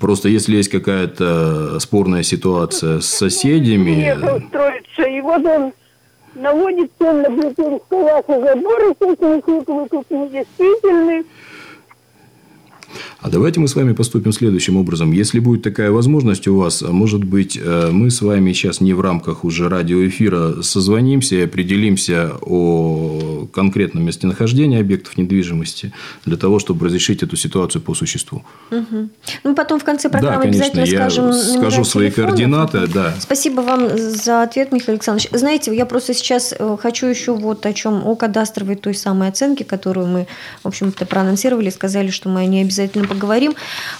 Просто 0.00 0.28
если 0.28 0.56
есть 0.56 0.70
какая-то 0.70 1.78
спорная 1.80 2.22
ситуация 2.22 3.00
с 3.00 3.06
соседями, 3.06 3.94
Приехал 3.94 4.40
строиться, 4.48 5.02
и 5.02 5.20
вот 5.20 5.44
он 5.44 5.72
наводит 6.34 6.90
всем 6.96 7.22
на 7.22 7.30
стоят 7.86 8.26
заборы, 8.28 8.94
тут 8.98 10.10
недействительны. 10.10 11.24
А 13.26 13.28
давайте 13.28 13.58
мы 13.58 13.66
с 13.66 13.74
вами 13.74 13.92
поступим 13.92 14.30
следующим 14.30 14.76
образом. 14.76 15.10
Если 15.10 15.40
будет 15.40 15.62
такая 15.62 15.90
возможность 15.90 16.46
у 16.46 16.56
вас, 16.58 16.80
а 16.80 16.92
может 16.92 17.24
быть, 17.24 17.58
э, 17.60 17.90
мы 17.90 18.12
с 18.12 18.22
вами 18.22 18.52
сейчас 18.52 18.80
не 18.80 18.92
в 18.92 19.00
рамках 19.00 19.44
уже 19.44 19.68
радиоэфира 19.68 20.62
созвонимся 20.62 21.34
и 21.34 21.40
определимся 21.40 22.34
о 22.40 23.48
конкретном 23.52 24.04
местонахождении 24.04 24.78
объектов 24.78 25.18
недвижимости 25.18 25.92
для 26.24 26.36
того, 26.36 26.60
чтобы 26.60 26.86
разрешить 26.86 27.24
эту 27.24 27.34
ситуацию 27.34 27.82
по 27.82 27.94
существу. 27.94 28.44
Мгм. 28.70 29.10
Ну, 29.42 29.54
потом 29.56 29.80
в 29.80 29.84
конце 29.84 30.08
Да, 30.08 30.18
программы 30.18 30.42
конечно, 30.42 30.66
обязательно 30.66 30.84
я 30.84 31.10
скажем 31.10 31.32
скажу 31.32 31.82
свои 31.82 32.10
телефонов. 32.10 32.30
координаты, 32.30 32.86
да. 32.86 33.12
Спасибо 33.18 33.62
вам 33.62 33.98
за 33.98 34.44
ответ, 34.44 34.70
Михаил 34.70 34.92
Александрович. 34.98 35.28
Знаете, 35.32 35.74
я 35.74 35.84
просто 35.84 36.14
сейчас 36.14 36.54
э, 36.56 36.76
хочу 36.80 37.06
еще 37.06 37.34
вот 37.34 37.66
о 37.66 37.72
чем, 37.72 38.06
о 38.06 38.14
кадастровой 38.14 38.76
той 38.76 38.94
самой 38.94 39.26
оценке, 39.30 39.64
которую 39.64 40.06
мы, 40.06 40.28
в 40.62 40.68
общем-то, 40.68 41.06
проанонсировали, 41.06 41.70
сказали, 41.70 42.10
что 42.10 42.28
мы 42.28 42.42
о 42.42 42.46
ней 42.46 42.62
обязательно 42.62 43.02
поговорим. 43.02 43.15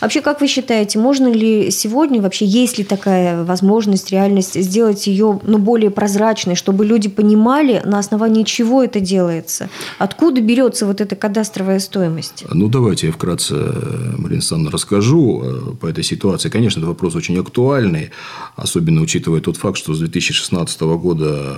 Вообще, 0.01 0.21
как 0.21 0.41
вы 0.41 0.47
считаете, 0.47 0.99
можно 0.99 1.29
ли 1.29 1.71
сегодня, 1.71 2.21
вообще 2.21 2.45
есть 2.45 2.79
ли 2.79 2.85
такая 2.85 3.45
возможность, 3.45 4.11
реальность 4.11 4.61
сделать 4.61 5.07
ее 5.07 5.41
ну, 5.43 5.59
более 5.59 5.91
прозрачной, 5.91 6.55
чтобы 6.55 6.85
люди 6.85 7.09
понимали, 7.09 7.83
на 7.85 7.99
основании 7.99 8.45
чего 8.45 8.83
это 8.83 9.01
делается? 9.01 9.69
Откуда 9.99 10.41
берется 10.41 10.87
вот 10.87 11.01
эта 11.01 11.17
кадастровая 11.17 11.79
стоимость? 11.79 12.45
Ну, 12.51 12.69
давайте 12.69 13.07
я 13.07 13.13
вкратце, 13.13 13.55
Марина 13.55 14.37
Александровна, 14.37 14.71
расскажу 14.71 15.43
э, 15.43 15.75
по 15.81 15.87
этой 15.87 16.05
ситуации. 16.05 16.49
Конечно, 16.49 16.81
это 16.81 16.89
вопрос 16.89 17.15
очень 17.15 17.39
актуальный, 17.39 18.11
особенно 18.57 19.01
учитывая 19.01 19.41
тот 19.41 19.57
факт, 19.57 19.79
что 19.79 19.95
с 19.95 19.99
2016 19.99 20.81
года 20.81 21.57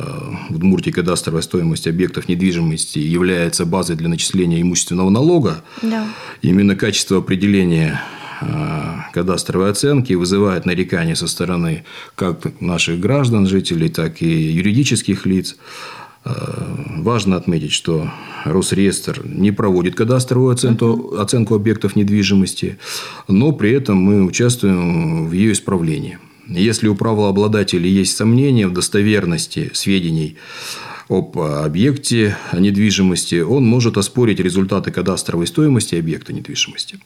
в 0.51 0.57
Удмуртии 0.57 0.91
кадастровая 0.91 1.43
стоимость 1.43 1.87
объектов 1.87 2.29
недвижимости 2.29 2.99
является 2.99 3.65
базой 3.65 3.97
для 3.97 4.09
начисления 4.09 4.61
имущественного 4.63 5.11
налога. 5.11 5.63
Да. 5.83 6.07
Именно 6.43 6.77
качество 6.77 7.19
определения 7.19 7.48
э, 7.57 8.79
кадастровой 9.13 9.71
оценки 9.71 10.13
вызывает 10.13 10.67
нарекания 10.67 11.15
со 11.15 11.27
стороны 11.27 11.85
как 12.15 12.61
наших 12.61 13.01
граждан, 13.01 13.47
жителей, 13.47 13.89
так 13.89 14.23
и 14.23 14.29
юридических 14.29 15.27
лиц. 15.27 15.57
Э, 16.25 16.31
Важно 16.99 17.37
отметить, 17.37 17.73
что 17.73 18.11
Росреестр 18.45 19.23
не 19.25 19.53
проводит 19.53 19.95
кадастровую 19.95 20.53
оценку, 20.53 21.17
оценку 21.17 21.55
объектов 21.55 21.97
недвижимости, 21.97 22.79
но 23.29 23.53
при 23.53 23.73
этом 23.73 23.99
мы 23.99 24.25
участвуем 24.25 25.29
в 25.29 25.33
ее 25.33 25.53
исправлении. 25.53 26.19
Если 26.49 26.89
у 26.89 26.95
правообладателей 26.95 27.91
есть 27.91 28.17
сомнения 28.17 28.67
в 28.67 28.73
достоверности 28.73 29.71
сведений 29.75 30.37
об 31.09 31.39
объекте 31.39 32.37
недвижимости, 32.53 33.41
он 33.41 33.65
может 33.67 33.97
оспорить 33.97 34.41
результаты 34.41 34.91
кадастровой 34.91 35.47
стоимости 35.47 35.95
объекта 35.95 36.33
недвижимости. 36.33 36.99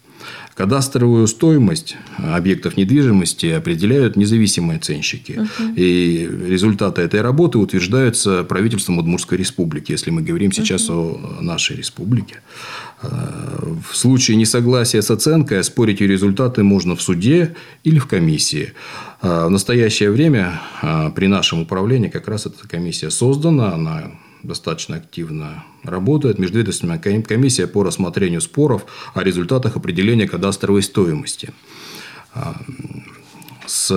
Кадастровую 0.54 1.26
стоимость 1.26 1.96
объектов 2.18 2.76
недвижимости 2.76 3.46
определяют 3.46 4.16
независимые 4.16 4.76
оценщики. 4.76 5.40
Угу. 5.40 5.72
И 5.76 6.28
результаты 6.46 7.00
этой 7.02 7.22
работы 7.22 7.58
утверждаются 7.58 8.44
правительством 8.44 8.98
Удмуртской 8.98 9.38
республики, 9.38 9.92
если 9.92 10.10
мы 10.10 10.20
говорим 10.22 10.52
сейчас 10.52 10.90
угу. 10.90 11.20
о 11.38 11.42
нашей 11.42 11.76
республике. 11.76 12.40
В 13.02 13.96
случае 13.96 14.36
несогласия 14.36 15.00
с 15.02 15.10
оценкой 15.10 15.60
оспорить 15.60 16.00
ее 16.00 16.08
результаты 16.08 16.62
можно 16.62 16.96
в 16.96 17.02
суде 17.02 17.56
или 17.82 17.98
в 17.98 18.06
комиссии. 18.06 18.74
В 19.22 19.48
настоящее 19.48 20.10
время 20.10 20.60
при 21.16 21.26
нашем 21.26 21.62
управлении 21.62 22.08
как 22.08 22.28
раз 22.28 22.46
эта 22.46 22.68
комиссия 22.68 23.10
создана, 23.10 23.74
она 23.74 24.12
достаточно 24.42 24.96
активно 24.96 25.64
работает. 25.82 26.38
Межведомственная 26.38 26.98
комиссия 26.98 27.66
по 27.66 27.82
рассмотрению 27.82 28.40
споров 28.40 28.86
о 29.14 29.22
результатах 29.22 29.76
определения 29.76 30.28
кадастровой 30.28 30.82
стоимости. 30.82 31.50
А, 32.34 32.56
с 33.66 33.90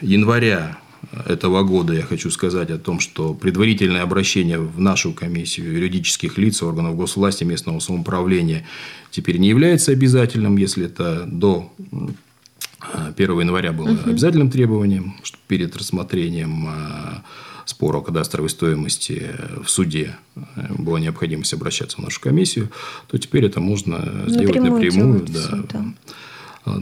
января 0.00 0.78
этого 1.26 1.62
года 1.62 1.92
я 1.92 2.02
хочу 2.02 2.30
сказать 2.30 2.70
о 2.70 2.78
том, 2.78 3.00
что 3.00 3.34
предварительное 3.34 4.02
обращение 4.02 4.58
в 4.58 4.80
нашу 4.80 5.12
комиссию 5.12 5.72
юридических 5.72 6.38
лиц, 6.38 6.62
органов 6.62 6.96
госвласти, 6.96 7.44
местного 7.44 7.78
самоуправления 7.78 8.66
теперь 9.10 9.38
не 9.38 9.48
является 9.48 9.92
обязательным, 9.92 10.56
если 10.56 10.86
это 10.86 11.24
до 11.26 11.72
1 13.16 13.40
января 13.40 13.72
было 13.72 13.90
угу. 13.90 14.10
обязательным 14.10 14.50
требованием, 14.50 15.16
перед 15.48 15.76
рассмотрением 15.76 16.66
а, 16.68 17.22
спора 17.66 17.98
о 17.98 18.00
кадастровой 18.00 18.48
стоимости 18.48 19.30
в 19.62 19.68
суде 19.68 20.16
э, 20.34 20.40
была 20.78 21.00
необходимость 21.00 21.52
обращаться 21.52 21.98
в 21.98 22.00
нашу 22.00 22.20
комиссию, 22.20 22.70
то 23.08 23.18
теперь 23.18 23.44
это 23.44 23.60
можно 23.60 24.24
сделать 24.26 24.56
напрямую. 24.60 25.26
да. 25.28 25.40
Суд, 25.40 25.66
да. 25.72 25.84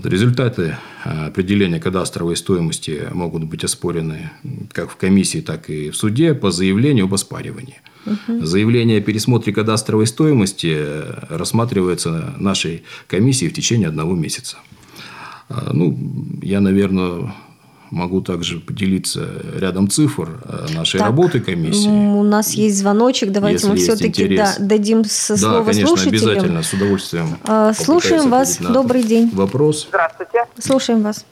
Результаты 0.04 0.76
э, 1.04 1.26
определения 1.26 1.80
кадастровой 1.80 2.36
стоимости 2.36 3.08
могут 3.12 3.44
быть 3.44 3.64
оспорены 3.64 4.30
как 4.72 4.90
в 4.90 4.96
комиссии, 4.96 5.40
так 5.40 5.68
и 5.68 5.90
в 5.90 5.96
суде 5.96 6.34
по 6.34 6.50
заявлению 6.50 7.06
об 7.06 7.14
оспаривании. 7.14 7.80
Угу. 8.06 8.44
Заявление 8.44 8.98
о 8.98 9.00
пересмотре 9.00 9.52
кадастровой 9.52 10.06
стоимости 10.06 10.74
э, 10.76 11.26
рассматривается 11.30 12.34
нашей 12.38 12.84
комиссией 13.06 13.50
в 13.50 13.54
течение 13.54 13.88
одного 13.88 14.14
месяца. 14.14 14.58
Ну, 15.70 15.98
я, 16.40 16.62
наверное, 16.62 17.34
Могу 17.94 18.20
также 18.20 18.58
поделиться 18.58 19.28
рядом 19.56 19.88
цифр 19.88 20.28
э, 20.44 20.74
нашей 20.74 20.98
так, 20.98 21.06
работы 21.06 21.38
комиссии. 21.38 21.88
У 21.88 22.24
нас 22.24 22.50
есть 22.50 22.76
звоночек, 22.76 23.30
давайте 23.30 23.68
мы 23.68 23.76
все-таки 23.76 24.36
да, 24.36 24.52
дадим 24.58 25.04
со 25.04 25.34
да, 25.34 25.38
слово 25.38 25.64
конечно, 25.64 25.86
слушателям. 25.86 26.30
обязательно, 26.30 26.62
с 26.64 26.72
удовольствием. 26.72 27.38
А, 27.44 27.72
слушаем 27.72 28.30
вас, 28.30 28.58
добрый 28.58 29.04
день. 29.04 29.30
Вопрос? 29.32 29.86
Здравствуйте. 29.88 30.44
Слушаем 30.58 31.02
вас. 31.02 31.24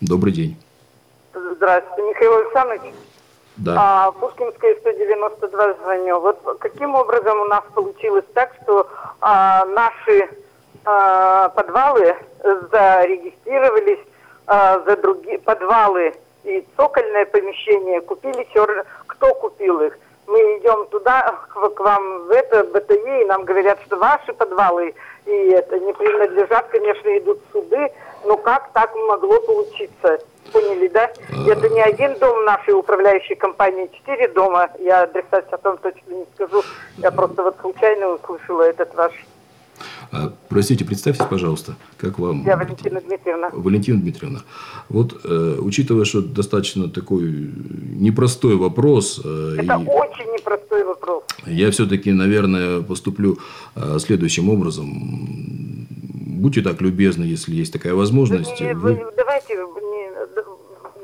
Добрый 0.00 0.32
день. 0.32 0.56
Здравствуйте, 1.32 2.02
Михаил 2.02 2.32
Александрович. 2.38 2.94
Да. 3.58 3.74
А, 3.78 4.10
Пушкинская 4.10 4.74
192 4.80 5.74
звоню. 5.84 6.18
Вот 6.18 6.40
каким 6.58 6.96
образом 6.96 7.38
у 7.38 7.44
нас 7.44 7.62
получилось 7.72 8.24
так, 8.34 8.50
что 8.64 8.88
а, 9.20 9.64
наши 9.66 10.28
а, 10.84 11.50
подвалы 11.50 12.16
зарегистрировались 12.72 14.00
а, 14.52 14.80
за 14.80 14.96
другие 14.96 15.38
подвалы 15.38 16.12
и 16.42 16.66
цокольное 16.76 17.24
помещение 17.26 18.00
купили 18.00 18.44
черно. 18.52 18.82
Кто 19.06 19.32
купил 19.34 19.80
их? 19.80 19.96
Мы 20.26 20.38
идем 20.58 20.86
туда, 20.86 21.22
к, 21.54 21.68
к 21.68 21.80
вам 21.80 22.24
в 22.24 22.30
это 22.32 22.64
БТЕ, 22.64 23.22
и 23.22 23.26
нам 23.26 23.44
говорят, 23.44 23.78
что 23.86 23.96
ваши 23.96 24.32
подвалы 24.32 24.92
и 25.26 25.50
это 25.50 25.78
не 25.78 25.92
принадлежат, 25.92 26.66
конечно, 26.68 27.16
идут 27.16 27.38
суды. 27.52 27.92
Но 28.24 28.36
как 28.38 28.72
так 28.72 28.92
могло 28.96 29.40
получиться? 29.40 30.18
Поняли, 30.52 30.88
да? 30.88 31.12
Это 31.48 31.68
не 31.68 31.80
один 31.80 32.18
дом 32.18 32.44
нашей 32.44 32.74
управляющей 32.74 33.36
компании, 33.36 33.88
четыре 33.92 34.26
дома. 34.26 34.68
Я 34.80 35.02
адреса 35.02 35.44
о 35.48 35.58
том 35.58 35.78
точно 35.78 36.12
не 36.12 36.26
скажу. 36.34 36.64
Я 36.98 37.12
просто 37.12 37.44
вот 37.44 37.56
случайно 37.60 38.08
услышала 38.14 38.62
этот 38.62 38.92
ваш 38.96 39.12
простите, 40.48 40.84
представьтесь, 40.84 41.26
пожалуйста, 41.26 41.76
как 41.96 42.18
вам... 42.18 42.44
Я 42.44 42.56
Валентина 42.56 43.00
Дмитриевна. 43.00 43.50
Валентина 43.52 44.00
Дмитриевна. 44.00 44.40
Вот, 44.88 45.20
э, 45.24 45.56
учитывая, 45.60 46.04
что 46.04 46.20
достаточно 46.20 46.88
такой 46.88 47.22
непростой 47.22 48.56
вопрос... 48.56 49.20
Э, 49.24 49.56
Это 49.58 49.74
и... 49.74 49.86
очень 49.86 50.32
непростой 50.32 50.84
вопрос. 50.84 51.24
Я 51.46 51.70
все-таки, 51.70 52.12
наверное, 52.12 52.82
поступлю 52.82 53.38
э, 53.76 53.98
следующим 53.98 54.48
образом. 54.50 55.86
Будьте 56.40 56.62
так 56.62 56.80
любезны, 56.80 57.24
если 57.24 57.54
есть 57.54 57.72
такая 57.72 57.94
возможность. 57.94 58.60
Не, 58.60 58.74
вы... 58.74 58.94
Вы, 58.94 59.12
давайте, 59.16 59.54
не, 59.54 60.10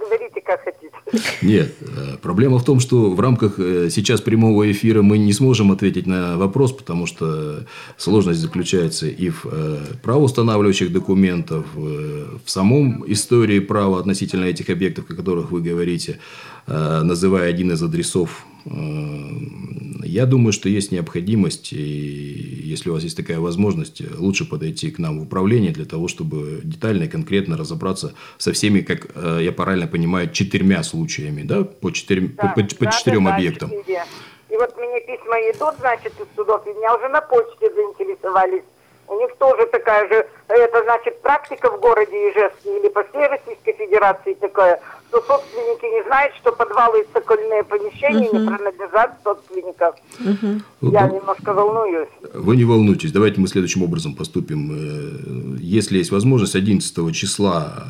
говорите, 0.01 0.41
как 0.41 0.63
хотите. 0.63 0.97
Нет, 1.43 1.75
э, 1.81 2.17
проблема 2.21 2.59
в 2.59 2.65
том, 2.65 2.81
что 2.81 3.11
в 3.11 3.21
рамках 3.21 3.59
э, 3.59 3.89
сейчас 3.91 4.21
прямого 4.21 4.71
эфира 4.71 5.03
мы 5.03 5.19
не 5.19 5.33
сможем 5.33 5.73
ответить 5.73 6.07
на 6.07 6.37
вопрос, 6.37 6.73
потому 6.73 7.07
что 7.07 7.67
сложность 7.97 8.41
заключается 8.41 9.07
и 9.07 9.31
в 9.31 9.45
э, 9.45 9.79
правоустанавливающих 10.03 10.93
документах, 10.93 11.65
в 11.75 12.51
самом 12.51 13.05
истории 13.11 13.61
права 13.61 14.01
относительно 14.01 14.45
этих 14.45 14.71
объектов, 14.71 15.07
о 15.11 15.15
которых 15.15 15.51
вы 15.51 15.61
говорите, 15.61 16.19
называя 16.67 17.49
один 17.49 17.73
из 17.73 17.83
адресов 17.83 18.45
я 18.69 20.27
думаю, 20.27 20.53
что 20.53 20.69
есть 20.69 20.93
необходимость, 20.93 21.73
и 21.73 21.77
если 21.77 22.91
у 22.91 22.95
вас 22.95 23.03
есть 23.03 23.17
такая 23.17 23.39
возможность, 23.39 24.03
лучше 24.19 24.49
подойти 24.49 24.91
к 24.91 24.99
нам 24.99 25.21
в 25.21 25.23
управление 25.23 25.73
для 25.73 25.85
того, 25.85 26.09
чтобы 26.09 26.61
детально 26.65 27.05
и 27.05 27.09
конкретно 27.09 27.57
разобраться 27.57 28.15
со 28.39 28.53
всеми, 28.53 28.81
как 28.81 29.09
э, 29.15 29.41
я 29.43 29.53
правильно 29.53 29.87
понимаю, 29.87 30.31
четырьмя 30.31 30.83
случаями, 30.83 31.43
да, 31.43 31.65
по, 31.65 31.93
четырем, 31.93 32.35
да, 32.37 32.55
по, 32.55 32.63
по, 32.63 32.77
по 32.77 32.93
четырем 32.93 33.25
да, 33.25 33.35
объектам. 33.35 33.71
И 33.71 34.57
вот 34.57 34.77
мне 34.79 35.01
письма 35.01 35.37
идут, 35.51 35.75
значит, 35.81 36.13
из 36.19 36.27
судов, 36.37 36.67
и 36.67 36.71
меня 36.71 36.95
уже 36.97 37.09
на 37.09 37.21
почте 37.21 37.73
заинтересовались. 37.75 38.65
У 39.09 39.15
них 39.19 39.31
тоже 39.39 39.67
такая 39.67 40.09
же, 40.09 40.27
это 40.67 40.83
значит 40.85 41.23
практика 41.23 41.71
в 41.71 41.81
городе 41.81 42.13
Ижевске 42.31 42.79
или 42.79 42.89
по 42.89 43.03
всей 43.05 43.27
Российской 43.27 43.73
Федерации 43.73 44.35
такая, 44.35 44.81
что 45.09 45.23
собственники 45.23 45.85
не 45.85 46.05
знают, 46.05 46.35
что 46.37 46.53
подвалы 46.53 47.01
и 47.01 47.07
цокольные 47.13 47.63
помещения 47.65 48.29
uh-huh. 48.29 48.41
не 48.41 48.57
принадлежат 48.57 49.19
собственникам. 49.25 49.95
Uh-huh. 50.21 50.61
Я 50.93 51.07
ну, 51.07 51.17
немножко 51.17 51.53
волнуюсь. 51.53 52.09
Вы 52.35 52.57
не 52.57 52.65
волнуйтесь, 52.65 53.13
давайте 53.13 53.41
мы 53.41 53.49
следующим 53.49 53.83
образом 53.83 54.15
поступим. 54.15 54.71
Э, 54.73 55.59
если 55.61 55.99
есть 55.99 56.11
возможность, 56.11 56.57
11 56.57 57.15
числа, 57.15 57.87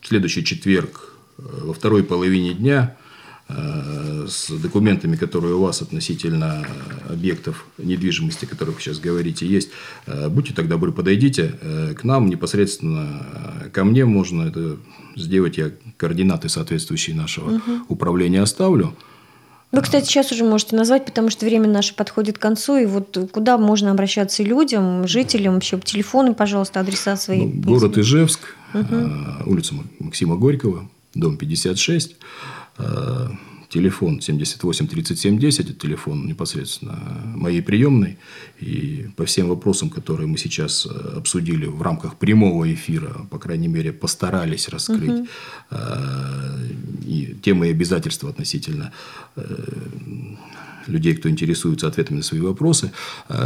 в 0.00 0.06
следующий 0.06 0.44
четверг, 0.44 1.12
э, 1.38 1.42
во 1.64 1.74
второй 1.74 2.02
половине 2.02 2.54
дня, 2.54 2.96
Э, 2.98 3.07
с 3.48 4.50
документами, 4.50 5.16
которые 5.16 5.54
у 5.54 5.62
вас 5.62 5.80
относительно 5.80 6.66
объектов 7.08 7.66
недвижимости, 7.78 8.44
о 8.44 8.48
которых 8.48 8.76
вы 8.76 8.80
сейчас 8.82 8.98
говорите, 8.98 9.46
есть, 9.46 9.70
э, 10.06 10.28
будьте 10.28 10.52
тогда 10.52 10.78
добры, 10.78 10.92
подойдите 10.92 11.58
э, 11.60 11.94
к 11.94 12.04
нам 12.04 12.28
непосредственно, 12.28 13.68
ко 13.72 13.84
мне 13.84 14.04
можно 14.04 14.42
это 14.42 14.76
сделать, 15.16 15.58
я 15.58 15.72
координаты 15.96 16.48
соответствующие 16.48 17.16
нашего 17.16 17.56
угу. 17.56 17.72
управления 17.88 18.42
оставлю. 18.42 18.94
Вы, 19.72 19.82
кстати, 19.82 20.06
сейчас 20.06 20.32
уже 20.32 20.44
можете 20.44 20.76
назвать, 20.76 21.04
потому 21.04 21.28
что 21.28 21.44
время 21.44 21.68
наше 21.68 21.94
подходит 21.94 22.38
к 22.38 22.40
концу. 22.40 22.78
И 22.78 22.86
вот 22.86 23.18
куда 23.32 23.58
можно 23.58 23.90
обращаться 23.90 24.42
людям, 24.42 25.06
жителям, 25.06 25.54
вообще 25.54 25.78
телефоны, 25.78 26.32
пожалуйста, 26.32 26.80
адреса 26.80 27.16
свои. 27.16 27.44
Ну, 27.44 27.60
город 27.62 27.98
Ижевск, 27.98 28.54
угу. 28.72 29.10
улица 29.44 29.74
Максима 29.98 30.36
Горького, 30.36 30.88
дом 31.14 31.36
56. 31.36 32.16
Э, 32.78 33.28
телефон 33.68 34.20
78 34.20 34.86
37 34.86 35.38
10, 35.38 35.70
это 35.70 35.74
телефон 35.74 36.26
непосредственно 36.26 36.98
моей 37.36 37.60
приемной. 37.60 38.16
И 38.60 39.10
по 39.16 39.24
всем 39.24 39.48
вопросам, 39.48 39.90
которые 39.90 40.26
мы 40.26 40.38
сейчас 40.38 40.86
э, 40.86 41.16
обсудили 41.16 41.66
в 41.66 41.82
рамках 41.82 42.16
прямого 42.16 42.72
эфира, 42.72 43.26
по 43.30 43.38
крайней 43.38 43.68
мере, 43.68 43.92
постарались 43.92 44.68
раскрыть 44.68 45.10
угу. 45.10 45.28
и 47.06 47.36
темы 47.42 47.68
и 47.68 47.70
обязательства 47.70 48.30
относительно 48.30 48.92
людей, 50.86 51.14
кто 51.14 51.28
интересуется 51.28 51.86
ответами 51.86 52.18
на 52.18 52.22
свои 52.22 52.40
вопросы, 52.40 52.90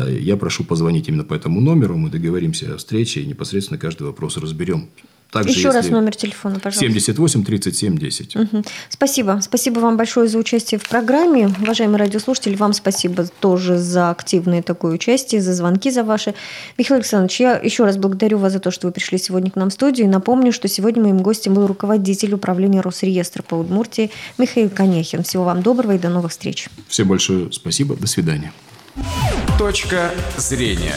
я 0.08 0.36
прошу 0.36 0.62
позвонить 0.62 1.08
именно 1.08 1.24
по 1.24 1.34
этому 1.34 1.60
номеру, 1.60 1.96
мы 1.96 2.08
договоримся 2.08 2.72
о 2.72 2.76
встрече 2.76 3.20
и 3.22 3.26
непосредственно 3.26 3.78
каждый 3.78 4.04
вопрос 4.04 4.36
разберем 4.36 4.88
также, 5.32 5.50
Еще 5.50 5.70
раз 5.70 5.88
номер 5.88 6.14
телефона, 6.14 6.56
пожалуйста. 6.56 6.80
78 6.80 7.44
37 7.44 7.96
10. 7.96 8.36
Угу. 8.36 8.64
Спасибо. 8.90 9.40
Спасибо 9.42 9.80
вам 9.80 9.96
большое 9.96 10.28
за 10.28 10.36
участие 10.36 10.78
в 10.78 10.86
программе. 10.86 11.48
Уважаемые 11.62 11.98
радиослушатели, 11.98 12.54
вам 12.54 12.74
спасибо 12.74 13.26
тоже 13.40 13.78
за 13.78 14.10
активное 14.10 14.62
такое 14.62 14.92
участие, 14.92 15.40
за 15.40 15.54
звонки 15.54 15.90
за 15.90 16.04
ваши. 16.04 16.34
Михаил 16.76 16.98
Александрович, 16.98 17.40
я 17.40 17.56
еще 17.56 17.84
раз 17.84 17.96
благодарю 17.96 18.36
вас 18.36 18.52
за 18.52 18.60
то, 18.60 18.70
что 18.70 18.88
вы 18.88 18.92
пришли 18.92 19.16
сегодня 19.16 19.50
к 19.50 19.56
нам 19.56 19.70
в 19.70 19.72
студию. 19.72 20.06
И 20.06 20.10
напомню, 20.10 20.52
что 20.52 20.68
сегодня 20.68 21.02
моим 21.02 21.22
гостем 21.22 21.54
был 21.54 21.66
руководитель 21.66 22.34
управления 22.34 22.82
Росреестра 22.82 23.42
по 23.42 23.54
Удмуртии 23.54 24.10
Михаил 24.36 24.68
Конехин. 24.68 25.22
Всего 25.22 25.44
вам 25.44 25.62
доброго 25.62 25.94
и 25.94 25.98
до 25.98 26.10
новых 26.10 26.32
встреч. 26.32 26.68
Всем 26.88 27.08
большое 27.08 27.50
спасибо. 27.52 27.96
До 27.96 28.06
свидания. 28.06 28.52
Точка 29.58 30.10
зрения. 30.36 30.96